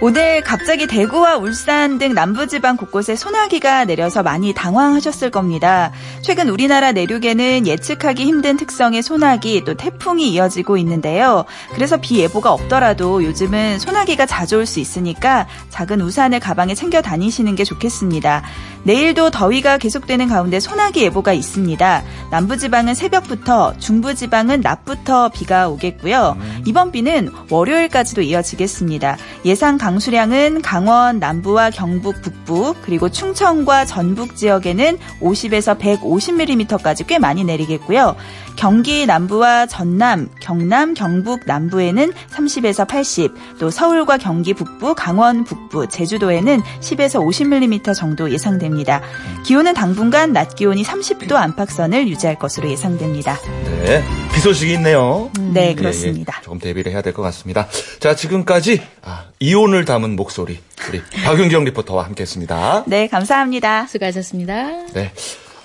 [0.06, 5.92] 오늘 갑자기 대구와 울산 등 남부지방 곳곳에 소나기가 내려서 많이 당황하셨을 겁니다.
[6.20, 11.46] 최근 우리나라 내륙에는 예측하기 힘든 특성의 소나기 또 태풍이 이어지고 있는데요.
[11.72, 17.54] 그래서 비 예보가 없더라도 요즘은 소나기가 자주 올 수 있으니까 작은 우산을 가방에 챙겨 다니시는
[17.54, 18.42] 게 좋겠습니다.
[18.82, 22.02] 내일도 더위가 계속되는 가운데 소나기 예보가 있습니다.
[22.30, 26.36] 남부지방은 새벽부터, 중부지방은 낮부터 비가 오겠고요.
[26.66, 29.16] 이번 비는 월요일까지도 이어지겠습니다.
[29.46, 37.44] 예상 강 수량은 강원 남부와 경북 북부 그리고 충청과 전북 지역에는 50에서 150mm까지 꽤 많이
[37.44, 38.16] 내리겠고요.
[38.56, 46.62] 경기 남부와 전남, 경남, 경북 남부에는 30에서 80, 또 서울과 경기 북부, 강원 북부, 제주도에는
[46.80, 49.02] 10에서 50mm 정도 예상됩니다.
[49.44, 53.38] 기온은 당분간 낮 기온이 30도 안팎선을 유지할 것으로 예상됩니다.
[53.84, 55.30] 네, 비 소식이 있네요.
[55.52, 56.34] 네, 예, 그렇습니다.
[56.40, 57.66] 예, 조금 대비를 해야 될 것 같습니다.
[58.00, 62.84] 자, 지금까지 아, 이온을 담은 목소리 우리 박윤경 리포터와 함께했습니다.
[62.86, 63.86] 네, 감사합니다.
[63.86, 64.86] 수고하셨습니다.
[64.94, 65.12] 네,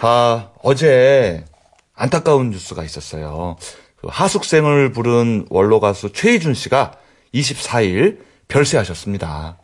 [0.01, 1.43] 아 어제
[1.99, 3.57] 안타까운 뉴스가 있었어요.
[3.97, 6.93] 그 하숙생을 부른 원로 가수 최희준 씨가
[7.33, 9.57] 24일 별세하셨습니다.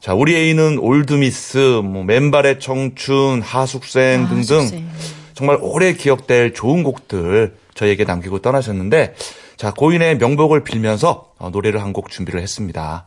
[0.00, 4.90] 자, 우리 애인은 올드미스, 뭐 맨발의 청춘, 하숙생 아, 등등 하숙생.
[5.34, 9.14] 정말 오래 기억될 좋은 곡들 저에게 남기고 떠나셨는데
[9.56, 13.06] 자 고인의 명복을 빌면서 어, 노래를 한 곡 준비를 했습니다.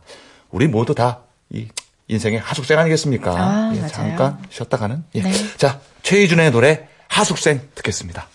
[0.50, 1.68] 우리 모두 다 이
[2.08, 3.30] 인생의 하숙생 아니겠습니까?
[3.32, 3.86] 아, 예.
[3.88, 5.04] 잠깐 쉬었다 가는.
[5.14, 5.22] 예.
[5.22, 5.30] 네.
[5.58, 8.26] 자 최희준의 노래 하숙생 듣겠습니다.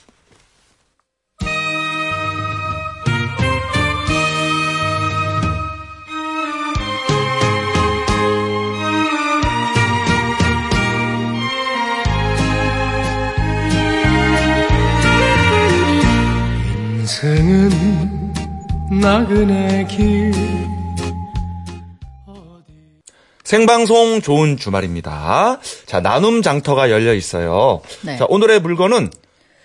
[17.47, 18.33] 인생은
[19.01, 20.33] 나그네 길
[23.45, 25.60] 생방송 좋은 주말입니다.
[25.86, 27.81] 자, 나눔 장터가 열려 있어요.
[28.01, 28.17] 네.
[28.17, 29.10] 자, 오늘의 물건은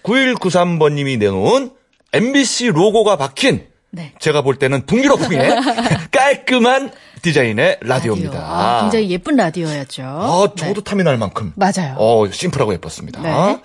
[0.04, 1.72] 9193번님이 내놓은
[2.12, 4.12] MBC 로고가 박힌 네.
[4.20, 5.50] 제가 볼 때는 북유럽풍의
[6.12, 6.92] 깔끔한
[7.22, 8.38] 디자인의 라디오입니다.
[8.38, 10.02] 아, 굉장히 예쁜 라디오였죠.
[10.04, 10.84] 아, 저도 네.
[10.84, 11.52] 탐이 날 만큼.
[11.56, 11.96] 맞아요.
[11.98, 13.22] 어, 심플하고 예뻤습니다.
[13.22, 13.58] 네.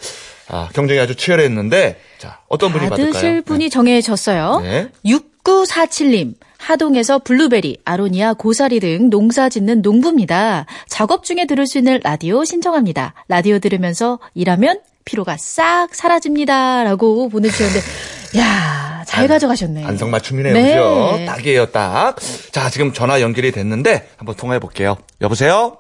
[0.48, 3.14] 아, 경쟁이 아주 치열했는데, 자, 어떤 분이 받을까요?
[3.14, 4.60] 받으실 분이 정해졌어요.
[4.64, 4.90] 네.
[5.06, 6.36] 6947님.
[6.58, 10.66] 하동에서 블루베리, 아로니아, 고사리 등 농사 짓는 농부입니다.
[10.88, 13.14] 작업 중에 들을 수 있는 라디오 신청합니다.
[13.28, 16.84] 라디오 들으면서 일하면 피로가 싹 사라집니다.
[16.84, 17.80] 라고 보내주셨는데,
[18.40, 19.86] 야, 잘 가져가셨네.
[19.86, 20.54] 안성맞춤이네요.
[20.54, 20.70] 네.
[20.76, 21.20] 그죠?
[21.26, 22.18] 딱이에요, 딱.
[22.52, 24.98] 자, 지금 전화 연결이 됐는데, 한번 통화해 볼게요.
[25.22, 25.78] 여보세요?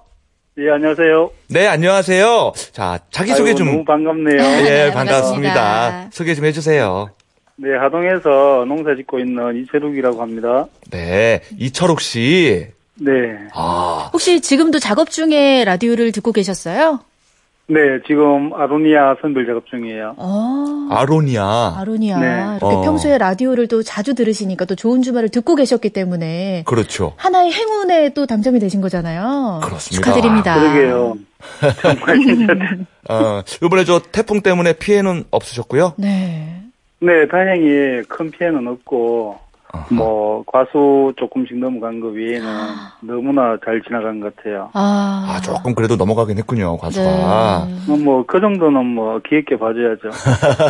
[0.59, 1.29] 예, 안녕하세요.
[1.49, 2.53] 네, 안녕하세요.
[2.71, 3.67] 자, 자기소개 좀.
[3.67, 4.37] 너무 반갑네요.
[4.41, 5.53] 예, 네, 반갑습니다.
[5.53, 6.09] 반갑습니다.
[6.11, 7.11] 소개 좀 해주세요.
[7.57, 10.65] 네, 하동에서 농사 짓고 있는 이철욱이라고 합니다.
[10.89, 12.67] 네, 이철욱 씨.
[12.95, 13.11] 네.
[13.53, 17.01] 아, 혹시 지금도 작업 중에 라디오를 듣고 계셨어요?
[17.69, 20.15] 네, 지금 아로니아 선별 작업 중이에요.
[20.17, 20.87] 어.
[20.89, 21.75] 아로니아.
[21.77, 22.19] 아로니아.
[22.19, 22.57] 네.
[22.57, 22.81] 이렇게 어.
[22.81, 27.13] 평소에 라디오를 또 자주 들으시니까 또 좋은 주말을 듣고 계셨기 때문에 그렇죠.
[27.17, 29.59] 하나의 행운에 또 당첨이 되신 거잖아요.
[29.63, 30.11] 그렇습니다.
[30.11, 30.59] 축하드립니다.
[30.59, 31.17] 그러게요.
[31.81, 32.53] 정말 진짜.
[33.09, 35.93] 어, 이번에 저 태풍 때문에 피해는 없으셨고요?
[35.97, 36.61] 네.
[36.99, 39.37] 네, 다행히 큰 피해는 없고,
[39.73, 39.95] 어허.
[39.95, 42.47] 뭐, 과수 조금씩 넘어간 거 외에는
[43.01, 44.69] 너무나 잘 지나간 것 같아요.
[44.73, 45.25] 아.
[45.27, 47.67] 아, 조금 그래도 넘어가긴 했군요, 과수가.
[47.87, 47.97] 네.
[47.97, 50.09] 뭐, 그 정도는 뭐, 귀엽게 봐줘야죠.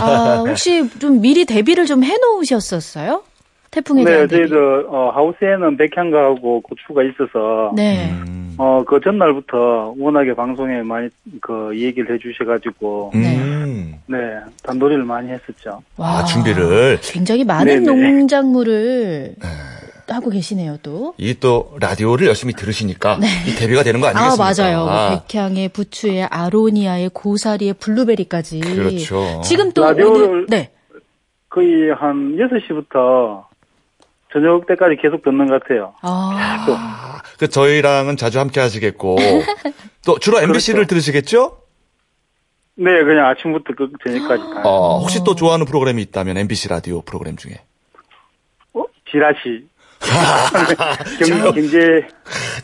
[0.01, 3.21] 아, 혹시 좀 미리 대비를 좀 해놓으셨었어요?
[3.69, 4.49] 태풍에 대한 네, 대비.
[4.49, 8.09] 저희도, 어, 하우스에는 백향가하고 고추가 있어서, 네.
[8.11, 8.46] 음.
[8.57, 11.09] 어, 그 전날부터 워낙에 방송에 많이
[11.41, 13.95] 그 얘기를 해주셔가지고, 음.
[14.07, 14.17] 네,
[14.63, 15.81] 단도리를 많이 했었죠.
[15.97, 16.19] 와.
[16.19, 16.99] 아, 준비를.
[17.03, 18.01] 굉장히 많은 네네.
[18.01, 19.35] 농작물을
[20.09, 21.13] 하고 계시네요, 또.
[21.17, 24.43] 이 또 라디오를 열심히 들으시니까 이 대비가 되는 거 아, 아니겠습니까?
[24.63, 24.85] 맞아요.
[24.85, 28.59] 뭐 백향의 부추에 아로니아의 고사리의 블루베리까지.
[28.61, 29.41] 그렇죠.
[29.43, 30.71] 지금 또 라디오를- 오늘 네.
[31.49, 33.43] 거의 한 6시부터
[34.33, 35.93] 저녁 때까지 계속 듣는 것 같아요.
[36.01, 39.17] 아, 아, 그 저희랑은 자주 함께 하시겠고
[40.05, 40.89] 또 주로 MBC를 그렇죠.
[40.89, 41.57] 들으시겠죠?
[42.75, 44.61] 네, 그냥 아침부터 그 저녁까지 다.
[44.65, 47.61] 어, 혹시 또 좋아하는 프로그램이 있다면 MBC 라디오 프로그램 중에
[48.73, 48.83] 어?
[49.09, 49.67] 지라시.
[51.27, 52.07] 경, 경제,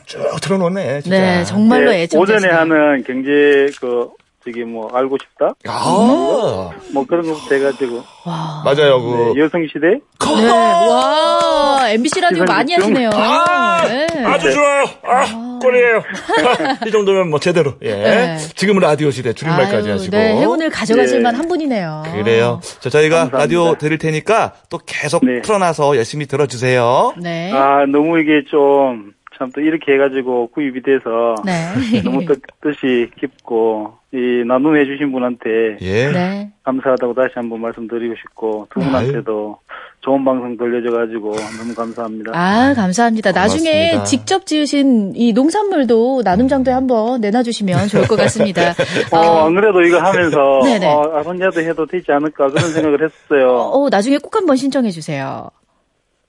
[0.06, 1.02] 쭉 틀어놓네.
[1.02, 1.18] 진짜.
[1.20, 2.36] 네, 정말로 네, 애청자.
[2.36, 4.12] 오전에 하는 경제, 그,
[4.46, 5.56] 저기 뭐, 알고 싶다?
[5.68, 8.04] 아, 뭐 그런 거부터 해가지고.
[8.26, 8.62] 와.
[8.66, 8.98] 맞아요.
[9.00, 9.88] 네, 그 여성 시대?
[9.90, 11.90] 네, 와.
[11.90, 13.10] MBC 라디오 많이 하시네요.
[13.10, 14.08] 네.
[14.26, 14.86] 아주 좋아요.
[15.04, 16.04] 아, 꼴이에요.
[16.88, 17.74] 이 정도면 뭐 제대로.
[17.82, 17.94] 예.
[17.94, 18.38] 네.
[18.38, 20.12] 지금은 라디오 시대 줄임말까지 아유, 하시고.
[20.18, 21.24] 네, 행운을 가져가실 네.
[21.24, 22.04] 만한 분이네요.
[22.12, 22.60] 그래요.
[22.80, 23.38] 자, 저희가 감사합니다.
[23.38, 25.42] 라디오 드릴 테니까 또 계속 네.
[25.42, 27.14] 틀어놔서 열심히 들어주세요.
[27.22, 27.52] 네.
[27.54, 31.36] 아, 너무 이게 좀, 참 또 이렇게 해가지고 구입이 돼서.
[31.46, 31.52] 네.
[32.04, 36.12] 너무 뜻, 뜻이 깊고, 이, 나눔해 주신 분한테 예.
[36.12, 36.52] 네.
[36.64, 39.58] 감사하다고 다시 한번 말씀드리고 싶고, 두 분한테도
[40.02, 42.32] 좋은 방송 들려줘가지고 너무 감사합니다.
[42.34, 43.32] 아, 감사합니다.
[43.32, 44.04] 나중에 고맙습니다.
[44.04, 48.74] 직접 지으신 이 농산물도 나눔 장도에 한번 내놔주시면 좋을 것 같습니다.
[49.12, 50.88] 어, 안 그래도 이거 하면서, 네네.
[50.92, 53.50] 어, 아선자도 해도 되지 않을까 그런 생각을 했었어요.
[53.50, 55.50] 어, 나중에 꼭 한번 신청해 주세요.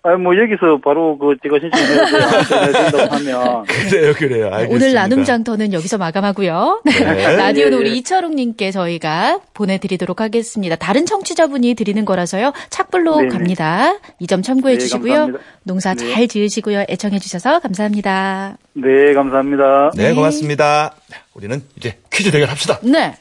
[0.06, 3.64] 아, 뭐, 여기서 바로 그, 제가 신청해야 된다고 하면.
[3.64, 4.46] 그래요, 그래요.
[4.52, 4.74] 알겠습니다.
[4.74, 6.82] 오늘 나눔 장터는 여기서 마감하고요.
[6.84, 6.92] 네.
[7.36, 7.94] 라디오는 예, 우리 예.
[7.94, 10.76] 이철웅님께 저희가 보내드리도록 하겠습니다.
[10.76, 12.52] 다른 청취자분이 드리는 거라서요.
[12.68, 13.28] 착불로 네네.
[13.30, 13.94] 갑니다.
[14.20, 15.12] 이 점 참고해 네, 주시고요.
[15.14, 15.44] 감사합니다.
[15.62, 16.12] 농사 네.
[16.12, 16.84] 잘 지으시고요.
[16.90, 18.58] 애청해 주셔서 감사합니다.
[18.74, 19.90] 네, 감사합니다.
[19.96, 20.14] 네, 네.
[20.14, 20.94] 고맙습니다.
[21.32, 22.78] 우리는 이제 퀴즈 대결 합시다.
[22.82, 23.14] 네.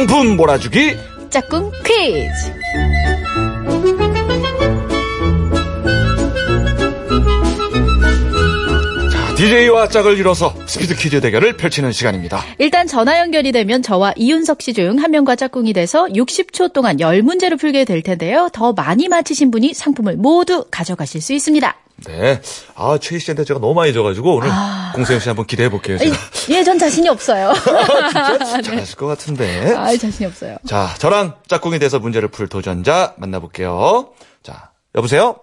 [0.00, 0.96] 상품 몰아주기.
[1.28, 2.54] 짝꿍 퀴즈.
[9.36, 12.42] DJ와 짝을 이뤄서 스피드 퀴즈 대결을 펼치는 시간입니다.
[12.58, 17.58] 일단 전화 연결이 되면 저와 이윤석 씨 중 한 명과 짝꿍이 돼서 60초 동안 10문제를
[17.58, 18.50] 풀게 될 텐데요.
[18.52, 21.74] 더 많이 맞히신 분이 상품을 모두 가져가실 수 있습니다.
[22.06, 22.40] 네.
[22.74, 24.50] 아, 최희 씨한테 제가 너무 많이 져가지고 오늘
[24.94, 25.98] 공서영 씨 한번 기대해 볼게요.
[25.98, 26.16] 제가.
[26.50, 27.52] 예, 전 자신이 없어요.
[28.64, 29.74] 잘하실 것 같은데.
[29.76, 30.56] 아, 자신이 없어요.
[30.66, 34.10] 자, 저랑 짝꿍이 돼서 문제를 풀 도전자 만나볼게요.
[34.42, 35.36] 자, 여보세요?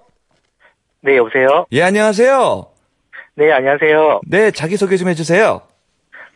[1.02, 1.66] 네, 여보세요?
[1.72, 2.68] 예, 안녕하세요.
[3.36, 4.22] 네, 안녕하세요.
[4.28, 5.62] 네, 자기소개 좀 해주세요.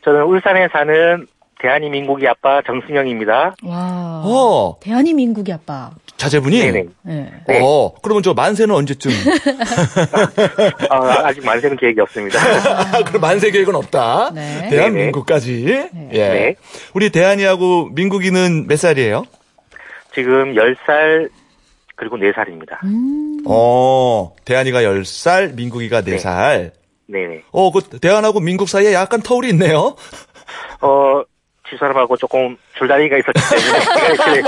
[0.05, 1.27] 저는 울산에 사는
[1.62, 3.56] 대한민국이 아빠 정승영입니다.
[3.63, 4.21] 와.
[4.26, 5.91] 어, 대한민국이 아빠.
[6.17, 6.60] 자제분이?
[6.60, 6.86] 네네.
[7.04, 7.32] 네.
[7.47, 7.60] 네.
[7.62, 9.12] 어, 그러면 저 만세는 언제쯤?
[10.89, 12.39] 아, 아직 만세는 계획이 없습니다.
[13.06, 14.32] 그럼 만세 계획은 없다.
[14.34, 14.69] 네.
[14.69, 15.89] 대한민국까지.
[16.12, 16.30] 예.
[16.30, 16.56] 네.
[16.93, 19.24] 우리 대한이하고 민국이는 몇 살이에요?
[20.13, 21.30] 지금 10살,
[21.95, 22.84] 그리고 4살입니다.
[22.84, 23.43] 음.
[23.45, 26.71] 어, 대한이가 10살, 민국이가 4살.
[27.08, 27.43] 네네.
[27.52, 29.95] 어, 그 대한하고 민국 사이에 약간 터울이 있네요.
[30.82, 31.31] 어, 집
[31.77, 33.39] 사람하고 조금 줄다리기가 있었기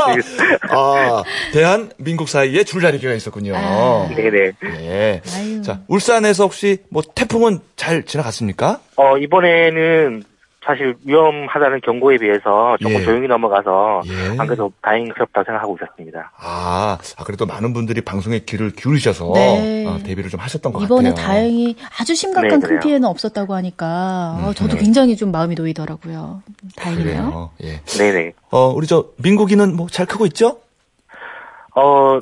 [0.05, 0.21] 때문에.
[0.69, 3.53] 아, 대한, 민국 사이에 줄다리기가 있었군요.
[3.55, 4.09] 아.
[4.15, 4.51] 네네.
[4.81, 5.21] 예.
[5.36, 5.62] 아유.
[5.62, 8.79] 자, 울산에서 혹시 뭐 태풍은 잘 지나갔습니까?
[8.95, 10.23] 어, 이번에는
[10.65, 13.04] 사실 위험하다는 경고에 비해서 조금 예.
[13.04, 14.38] 조용히 넘어가서 예.
[14.38, 16.32] 안 그래도 다행스럽다 생각하고 있었습니다.
[16.38, 19.86] 아, 아 그래도 많은 분들이 방송에 귀를 기울이셔서 네.
[19.86, 21.26] 어, 데뷔를 좀 하셨던 것 이번에 같아요.
[21.28, 22.80] 다행히 아주 심각한 네, 큰.
[22.80, 26.41] 피해는 없었다고 하니까 어, 저도 굉장히 좀 마음이 놓이더라고요.
[26.78, 27.15] 다행이네요.
[27.15, 27.52] 그래요.
[27.63, 27.82] 예.
[27.97, 28.34] 네네.
[28.52, 30.60] 어, 우리 저 민국이는 뭐 잘 크고 있죠?
[31.76, 32.19] 어,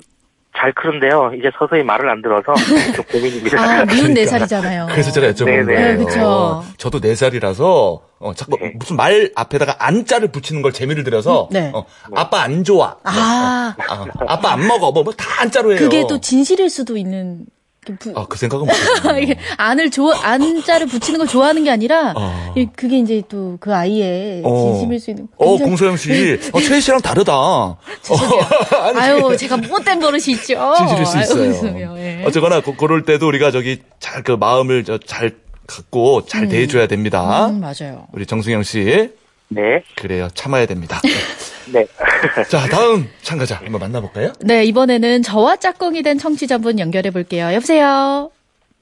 [0.62, 1.32] 잘 크는데요.
[1.36, 2.54] 이제 서서히 말을 안 들어서
[2.96, 3.60] 좀 고민입니다.
[3.60, 4.30] 아, 미운 네 그러니까.
[4.32, 4.88] 살이잖아요.
[4.92, 5.64] 그래서 제가 네네.
[5.66, 5.98] 거예요.
[5.98, 6.64] 네, 그쵸.
[6.78, 8.74] 저도 네 살이라서 어, 자꾸 네.
[8.78, 11.72] 무슨 말 앞에다가 안자를 붙이는 걸 재미를 들여서 네.
[11.74, 11.84] 어,
[12.16, 12.96] 아빠 안 좋아.
[13.04, 14.92] 아, 아, 아빠 안 먹어.
[14.92, 15.80] 뭐 다 안자로 해요.
[15.80, 17.46] 그게 또 진실일 수도 있는.
[17.84, 19.18] 그 부- 아, 그 생각은 못했어요.
[19.20, 22.54] 이게 안을 좋아 안자를 붙이는 걸 좋아하는 게 아니라 아.
[22.56, 24.74] 이- 그게 이제 또 그 아이의 어.
[24.74, 25.28] 진심일 수 있는.
[25.38, 26.40] 어, 굉장히- 공소영 씨.
[26.54, 27.36] 어, 최희 씨랑 다르다.
[27.36, 27.78] 어,
[28.86, 30.76] 아니, 아유, 제가 못된 버릇이 있죠.
[30.78, 31.50] 진실일 수 아유, 있어요.
[31.50, 32.24] 웃으며, 예.
[32.26, 35.32] 어쨌거나 그, 그럴 때도 우리가 저기 잘 그 마음을 저, 잘
[35.66, 37.48] 갖고 잘 대해줘야 됩니다.
[37.48, 38.06] 음, 맞아요.
[38.14, 39.10] 우리 정승영 씨.
[39.52, 39.84] 네.
[39.96, 40.30] 그래요.
[40.34, 41.00] 참아야 됩니다.
[41.74, 41.86] 네.
[42.50, 44.34] 자, 다음 참가자 한번 만나볼까요?
[44.40, 47.54] 네, 이번에는 저와 짝꿍이 된 청취자분 연결해 볼게요.
[47.54, 48.32] 여보세요.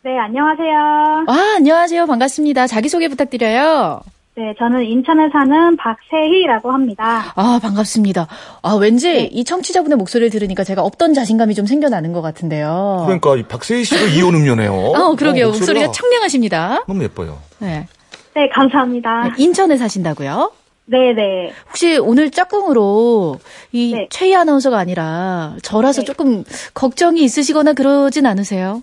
[0.03, 1.25] 네, 안녕하세요.
[1.27, 2.05] 아, 안녕하세요.
[2.05, 2.67] 반갑습니다.
[2.67, 4.01] 자기소개 부탁드려요.
[4.36, 7.34] 네, 저는 인천에 사는 박세희라고 합니다.
[7.36, 8.27] 아, 반갑습니다.
[8.62, 13.01] 아, 왠지 이 청취자분의 목소리를 들으니까 제가 없던 자신감이 좀 생겨나는 것 같은데요.
[13.05, 14.71] 그러니까 이 박세희 씨도 이혼 음료네요.
[14.71, 15.47] 어, 그러게요.
[15.47, 16.86] 어, 목소리가 청량하십니다.
[16.88, 17.39] 너무 예뻐요.
[17.60, 17.88] 네.
[18.36, 19.34] 네, 감사합니다.
[19.38, 20.51] 인천에 사신다고요?
[20.89, 21.54] 네, 네.
[21.67, 23.38] 혹시 오늘 짝꿍으로
[23.71, 24.08] 이 네.
[24.10, 26.06] 최희 아나운서가 아니라 저라서 네.
[26.06, 28.82] 조금 걱정이 있으시거나 그러진 않으세요?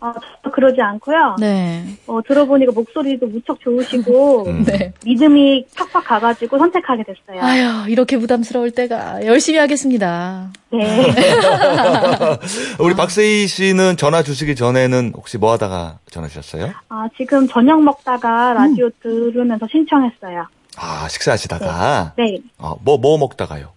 [0.00, 1.36] 어, 저도 그러지 않고요.
[1.38, 1.82] 네.
[2.06, 4.64] 어, 들어보니까 목소리도 무척 좋으시고, 음.
[4.64, 4.92] 네.
[5.04, 7.42] 믿음이 팍팍 가가지고 선택하게 됐어요.
[7.42, 10.50] 아유, 이렇게 부담스러울 때가 열심히 하겠습니다.
[10.70, 11.06] 네.
[12.78, 16.72] 우리 박세희 씨는 전화 주시기 전에는 혹시 뭐 하다가 전화 주셨어요?
[16.90, 20.46] 아, 지금 저녁 먹다가 라디오 들으면서 신청했어요.
[20.76, 22.12] 아, 식사하시다가?
[22.16, 22.38] 네.
[22.58, 23.74] 어, 뭐, 뭐 먹다가요?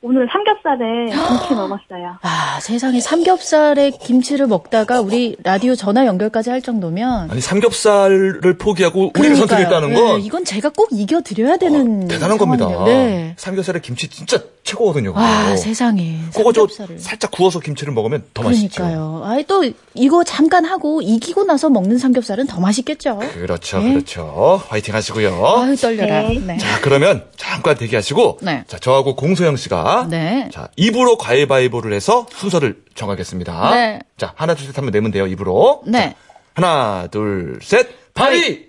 [0.00, 2.18] 오늘 삼겹살에 김치 먹었어요.
[2.22, 9.34] 아, 세상에 삼겹살에 김치를 먹다가 우리 라디오 전화 연결까지 할 정도면 아니, 삼겹살을 포기하고 우리를
[9.34, 9.46] 그러니까요.
[9.46, 12.66] 선택했다는 예, 건 이건 제가 꼭 이겨 드려야 되는 어, 대단한 겁니다.
[12.68, 12.96] 상황이네요.
[12.96, 13.34] 네.
[13.38, 15.12] 삼겹살에 김치 진짜 최고거든요.
[15.14, 15.56] 와, 그거.
[15.56, 16.18] 세상에.
[16.34, 16.98] 그거 저 삼겹살을.
[16.98, 18.82] 살짝 구워서 김치를 먹으면 더 맛있죠.
[18.82, 19.22] 그러니까요.
[19.24, 23.18] 아이 또 이거 잠깐 하고 이기고 나서 먹는 삼겹살은 더 맛있겠죠.
[23.32, 23.92] 그렇죠, 네.
[23.94, 24.62] 그렇죠.
[24.68, 25.42] 화이팅 하시고요.
[25.56, 26.28] 아유 떨려라.
[26.28, 26.38] 네.
[26.38, 26.58] 네.
[26.58, 28.64] 자, 그러면 잠깐 대기하시고, 네.
[28.66, 30.50] 자, 저하고 공소영 씨가, 네.
[30.52, 33.74] 자, 입으로 가위바위보를 해서 순서를 정하겠습니다.
[33.74, 34.00] 네.
[34.18, 35.82] 자, 하나, 둘, 셋 하면 내면 돼요, 입으로.
[35.86, 36.10] 네.
[36.10, 36.14] 자,
[36.54, 38.67] 하나, 둘, 셋, 바위!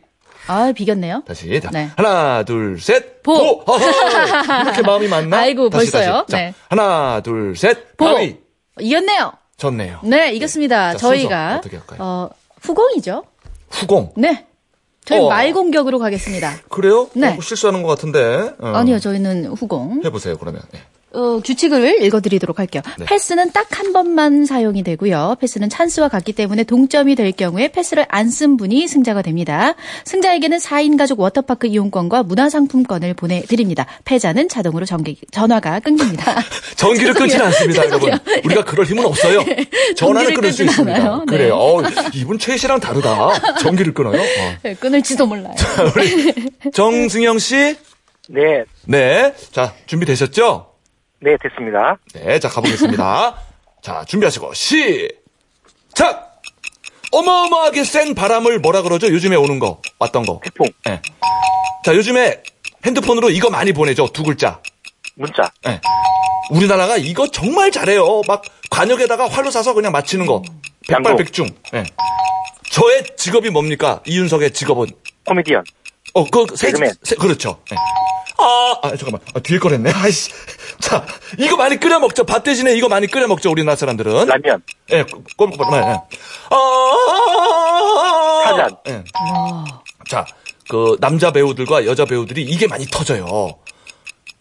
[0.50, 1.22] 아, 비겼네요.
[1.28, 1.62] 다시.
[1.62, 1.92] 자, 네.
[1.96, 3.34] 하나, 둘, 셋, 보!
[3.68, 4.64] 어허!
[4.64, 5.38] 이렇게 마음이 맞나?
[5.42, 6.26] 아이고, 다시, 벌써요?
[6.28, 6.32] 다시.
[6.32, 6.54] 자, 네.
[6.70, 8.06] 하나, 둘, 셋, 보!
[8.06, 8.38] 바위!
[8.80, 9.32] 이겼네요.
[9.58, 10.00] 졌네요.
[10.04, 10.94] 네, 이겼습니다.
[10.94, 12.00] 자, 저희가 어떻게 할까요?
[12.02, 12.30] 어,
[12.62, 13.24] 후공이죠.
[13.70, 14.14] 후공.
[14.18, 14.48] 네.
[15.06, 15.28] 저희 어.
[15.30, 16.62] 말 공격으로 가겠습니다.
[16.70, 17.10] 그래요?
[17.14, 17.38] 네.
[17.38, 18.54] 어, 실수하는 것 같은데.
[18.60, 18.68] 어.
[18.74, 20.02] 아니요, 저희는 후공.
[20.04, 20.64] 해보세요, 그러면.
[20.72, 20.80] 네.
[21.12, 22.82] 어, 규칙을 읽어드리도록 할게요.
[23.00, 23.06] 네.
[23.06, 25.38] 패스는 딱 한 번만 사용이 되고요.
[25.40, 29.74] 패스는 찬스와 같기 때문에 동점이 될 경우에 패스를 안 쓴 분이 승자가 됩니다.
[30.06, 33.86] 승자에게는 4인 가족 워터파크 이용권과 문화상품권을 보내드립니다.
[34.06, 36.36] 패자는 자동으로 전기, 전화가 끊깁니다.
[36.76, 37.86] 전기를 끊지는 않습니다.
[37.86, 38.12] 여러분.
[38.46, 39.40] 우리가 그럴 힘은 없어요.
[39.96, 40.96] 전화를 전기를 끊을 수 있습니다.
[41.00, 41.18] 않아요.
[41.20, 41.26] 네.
[41.26, 41.56] 그래요.
[41.56, 41.82] 어,
[42.14, 43.56] 이분 최 씨랑 다르다.
[43.60, 44.20] 전기를 끊어요.
[44.22, 44.26] 어.
[44.64, 45.54] 네, 끊을지도 몰라요.
[45.96, 46.34] 우리
[46.72, 47.76] 정승영 씨.
[48.28, 48.64] 네.
[48.86, 49.34] 네.
[49.52, 50.69] 자, 준비되셨죠?
[51.22, 51.98] 네, 됐습니다.
[52.14, 53.36] 네, 자, 가보겠습니다.
[53.84, 56.30] 자, 준비하시고, 시작!
[57.12, 59.08] 어마어마하게 센 바람을 뭐라 그러죠?
[59.08, 59.82] 요즘에 오는 거.
[59.98, 60.40] 왔던 거.
[60.44, 61.02] 태풍, 예.
[61.84, 62.42] 자, 요즘에
[62.86, 64.08] 핸드폰으로 이거 많이 보내죠?
[64.14, 64.62] 두 글자.
[65.16, 65.82] 문자, 예.
[66.52, 68.22] 우리나라가 이거 정말 잘해요.
[68.28, 70.42] 막 관역에다가 활로 쏴서 그냥 맞히는 거.
[70.88, 71.48] 백발백중.
[71.74, 71.84] 예.
[72.72, 74.02] 저의 직업이 뭡니까?
[74.06, 74.88] 이윤석의 직업은.
[75.26, 75.64] 코미디언,
[76.14, 76.72] 어, 그, 세.
[77.04, 77.60] 세- 그렇죠.
[77.72, 77.76] 예.
[78.40, 79.20] 아, 아, 잠깐만.
[79.34, 79.92] 아, 뒤에 거랬네.
[79.94, 80.32] 아이씨.
[80.80, 81.06] 자,
[81.38, 82.24] 이거 많이 끓여 먹죠.
[82.26, 83.52] 밥 대신에 이거 많이 끓여 먹죠.
[83.52, 84.28] 우리나라 사람들은.
[84.28, 85.04] 라면, 예,
[85.38, 85.74] 꼬박꼬박.
[85.74, 85.98] 예.
[86.52, 88.78] 아, 타잔.
[88.88, 89.04] 예.
[90.08, 90.26] 자,
[90.68, 93.26] 그 남자 배우들과 여자 배우들이 이게 많이 터져요.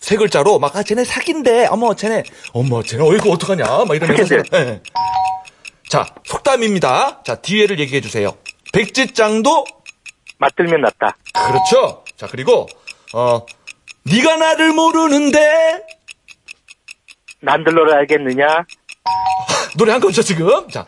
[0.00, 1.66] 세 글자로 막 아 쟤네 사귄대.
[1.66, 3.64] 어머 쟤네 어머 쟤네 어이구 어떡하냐.
[3.64, 4.36] 막 이러면서.
[4.54, 4.80] 예.
[5.88, 7.22] 자, 속담입니다.
[7.24, 8.32] 자, 뒤에를 얘기해 주세요.
[8.72, 9.64] 백지장도
[10.38, 11.16] 맞들면 낫다.
[11.32, 12.04] 그렇죠.
[12.16, 12.66] 자, 그리고
[13.14, 13.44] 어
[14.10, 15.82] 네가 나를 모르는데
[17.40, 18.64] 난들러를 알겠느냐?
[19.76, 20.68] 노래 한 거죠, 지금?
[20.68, 20.84] 자.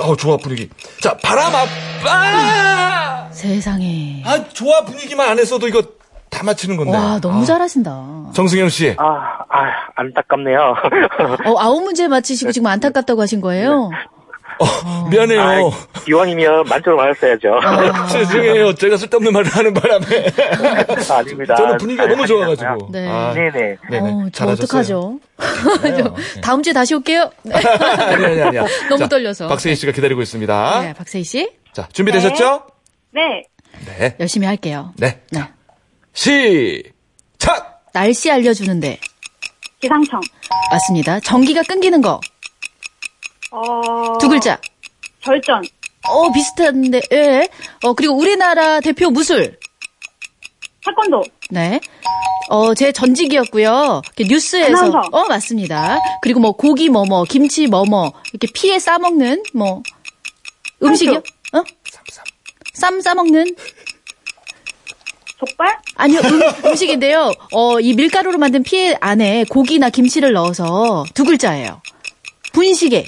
[0.00, 0.68] 어, 좋아 분위기.
[1.00, 3.28] 자, 바람 아빠!
[3.30, 4.22] 세상에.
[4.26, 5.82] 아, 좋아 분위기만 안 했어도 이거
[6.28, 6.92] 다 맞히는 건데.
[6.96, 7.44] 와, 너무 아.
[7.44, 8.32] 잘하신다.
[8.34, 8.94] 정승영 씨.
[8.98, 9.04] 아,
[9.48, 10.74] 아, 안타깝네요.
[11.46, 13.90] 어, 아홉 문제 맞히시고 지금 안타깝다고 하신 거예요?
[14.58, 15.40] 어, 미안해요.
[15.40, 17.58] 아, 기왕이면 만점을 맞았어야죠.
[17.62, 18.06] 아.
[18.08, 18.74] 죄송해요.
[18.74, 20.06] 제가 쓸데없는 말을 하는 바람에.
[21.10, 21.54] 아닙니다.
[21.56, 22.88] 저는 분위기가 너무 잘 좋아가지고.
[22.92, 23.08] 네.
[23.08, 23.76] 아, 네네.
[23.90, 24.10] 네네.
[24.10, 24.58] 어, 저 잘하셨어요.
[24.58, 25.20] 어떡하죠?
[25.82, 26.14] 괜찮아요.
[26.34, 26.40] 네.
[26.40, 27.30] 다음 주에 다시 올게요.
[27.42, 27.54] 네.
[27.54, 28.66] 아니, 아니, 아니야.
[28.88, 29.48] 너무 떨려서.
[29.48, 30.80] 박세희 씨가 기다리고 있습니다.
[30.82, 31.50] 네, 박세희 씨.
[31.72, 32.62] 자, 준비되셨죠?
[33.12, 33.44] 네.
[33.86, 34.16] 네.
[34.20, 34.92] 열심히 할게요.
[34.96, 35.20] 네.
[35.30, 35.42] 네.
[36.12, 37.82] 시작!
[37.92, 38.98] 날씨 알려주는데.
[39.80, 40.20] 기상청,
[40.70, 41.20] 맞습니다.
[41.20, 42.18] 전기가 끊기는 거.
[43.54, 44.58] 어, 두 글자.
[45.22, 45.62] 절전.
[46.08, 47.48] 어, 비슷한데, 예.
[47.84, 49.56] 어, 그리고 우리나라 대표 무술.
[50.84, 51.22] 태권도.
[51.50, 51.80] 네.
[52.50, 54.02] 어, 제 전직이었고요.
[54.04, 54.76] 이렇게 뉴스에서.
[54.76, 55.00] 아나운서.
[55.12, 56.00] 어, 맞습니다.
[56.20, 59.82] 그리고 뭐 고기 뭐뭐, 김치 뭐뭐, 이렇게 피에 싸먹는 뭐,
[60.82, 61.22] 음식이요?
[61.52, 61.62] 어?
[62.74, 63.54] 쌈 싸먹는?
[65.38, 65.78] 족발?
[65.96, 66.20] 아니요,
[66.64, 71.80] 음, 식인데요 어, 이 밀가루로 만든 피에 안에 고기나 김치를 넣어서 두 글자예요.
[72.52, 73.06] 분식에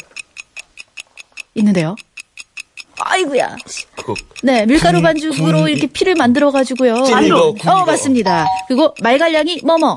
[1.57, 1.97] 있는데요.
[2.99, 3.57] 아이고야.
[3.97, 6.95] 그거 네, 밀가루 군- 반죽으로 군- 이렇게 피를 만들어 가지고요.
[7.03, 7.85] 군 어, 거.
[7.85, 8.47] 맞습니다.
[8.69, 9.97] 그리고 말갈량이 뭐뭐.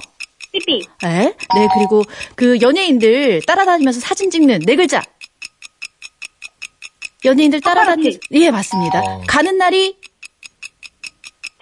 [0.51, 0.81] 삐삐.
[1.03, 2.03] 네, 네, 그리고
[2.35, 5.01] 그 연예인들 따라다니면서 사진 찍는 네 글자.
[7.23, 8.99] 연예인들 따라다니면서 예, 맞습니다.
[9.01, 9.21] 어.
[9.27, 9.95] 가는 날이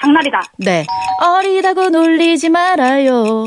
[0.01, 0.41] 장날이다.
[0.59, 0.85] 네.
[1.19, 3.45] 어리다고 놀리지 말아요.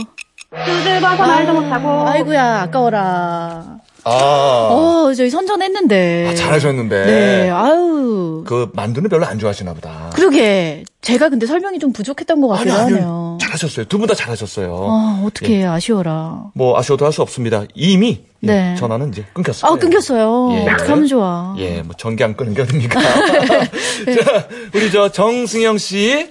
[0.50, 2.08] 두들봐서 말도 못하고.
[2.08, 3.78] 아이고야, 아까워라.
[4.04, 6.28] 아, 어, 저희 선전했는데.
[6.30, 7.04] 아, 잘하셨는데.
[7.06, 8.42] 네, 아유.
[8.46, 10.10] 그 만두는 별로 안 좋아하시나 보다.
[10.14, 10.84] 그러게.
[11.02, 13.38] 제가 근데 설명이 좀 부족했던 것 같기도 하네요.
[13.40, 13.86] 잘하셨어요.
[13.86, 14.86] 두 분 다 잘하셨어요.
[14.88, 16.44] 아, 어떻게 아쉬워라.
[16.54, 17.64] 뭐 아쉬워도 할 수 없습니다.
[17.74, 18.74] 이미 예, 네.
[18.78, 19.72] 전화는 이제 끊겼어요.
[19.72, 20.50] 아, 끊겼어요.
[20.54, 20.64] 예.
[20.66, 21.54] 하면 좋아.
[21.58, 23.00] 예, 뭐 전기 안 끄는 게 어딥니까?
[23.00, 26.30] 자, 우리 저 정승영 씨,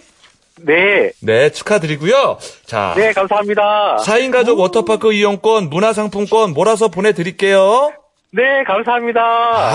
[0.65, 1.11] 네.
[1.21, 2.37] 네 축하드리고요.
[2.65, 3.97] 자, 네, 감사합니다.
[4.01, 7.93] 4인 가족 워터파크 이용권, 문화상품권 몰아서 보내드릴게요.
[8.31, 9.19] 네, 감사합니다.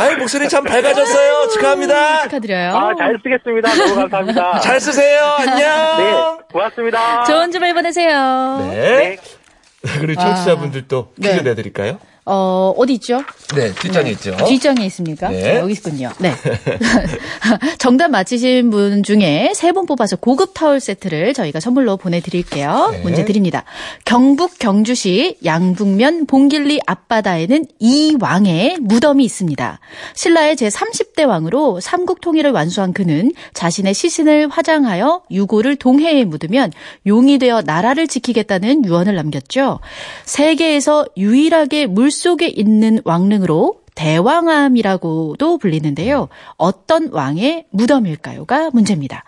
[0.00, 1.48] 아이 목소리 참 밝아졌어요.
[1.48, 2.22] 축하합니다.
[2.22, 2.76] 축하드려요.
[2.76, 3.74] 아, 잘 쓰겠습니다.
[3.74, 4.60] 너무 감사합니다.
[4.62, 5.22] 잘 쓰세요.
[5.38, 5.58] 안녕.
[6.38, 7.24] 네, 고맙습니다.
[7.24, 8.68] 좋은 주말 보내세요.
[8.70, 9.16] 네.
[10.00, 11.42] 그리고 청취자분들도 퀴즈 네.
[11.42, 11.98] 내드릴까요?
[12.26, 13.22] 어, 어디 있죠?
[13.54, 14.34] 네, 뒷장에 있죠.
[14.46, 15.28] 뒷장에 있습니까?
[15.28, 15.42] 네.
[15.42, 16.10] 네, 여기 있군요.
[16.18, 16.32] 네.
[17.78, 22.90] 정답 맞히신 분 중에 세 분 뽑아서 고급 타월 세트를 저희가 선물로 보내드릴게요.
[22.92, 22.98] 네.
[23.02, 23.64] 문제 드립니다.
[24.04, 29.80] 경북 경주시 양북면 봉길리 앞바다에는 이 왕의 무덤이 있습니다.
[30.14, 36.70] 신라의 제30대 왕으로 삼국 통일을 완수한 그는 자신의 시신을 화장하여 유고를 동해에 묻으면
[37.06, 39.80] 용이 되어 나라를 지키겠다는 유언을 남겼죠.
[40.24, 46.28] 세계에서 유일하게 물 속에 있는 왕릉으로 대왕암이라고도 불리는데요.
[46.56, 49.24] 어떤 왕의 무덤일까요가 문제입니다.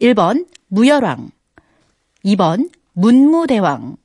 [0.00, 1.30] 1번 무열왕,
[2.24, 3.96] 2번 문무대왕,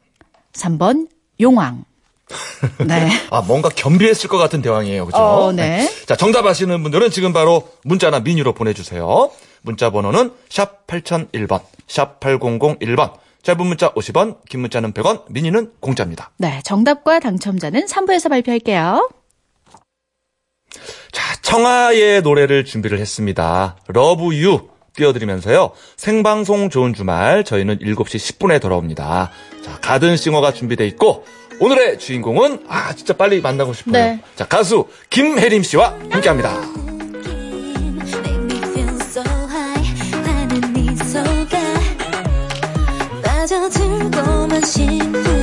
[0.53, 1.07] 3번
[1.39, 1.85] 용왕.
[2.87, 3.09] 네.
[3.31, 5.05] 아, 뭔가 겸비했을 것 같은 대왕이에요.
[5.07, 5.17] 그죠?
[5.17, 5.89] 어, 네.
[6.05, 9.31] 자, 정답 아시는 분들은 지금 바로 문자나 미니로 보내주세요.
[9.61, 13.13] 문자 번호는 샵 8001번, 샵 8001번.
[13.43, 16.31] 짧은 문자 50원, 긴 문자는 100원, 미니는 공짜입니다.
[16.37, 19.09] 네, 정답과 당첨자는 3부에서 발표할게요.
[21.11, 23.77] 자, 청하의 노래를 준비를 했습니다.
[23.87, 25.71] Love U 띄워드리면서요.
[25.97, 29.31] 생방송 좋은 주말 저희는 7시 10분에 돌아옵니다.
[29.63, 31.25] 자, 가든싱어가 준비돼 있고
[31.59, 33.93] 오늘의 주인공은 아 진짜 빨리 만나고 싶어요.
[33.93, 34.19] 네.
[34.35, 36.98] 자, 가수 김혜림 씨와 함께합니다.
[44.61, 45.38] 幸福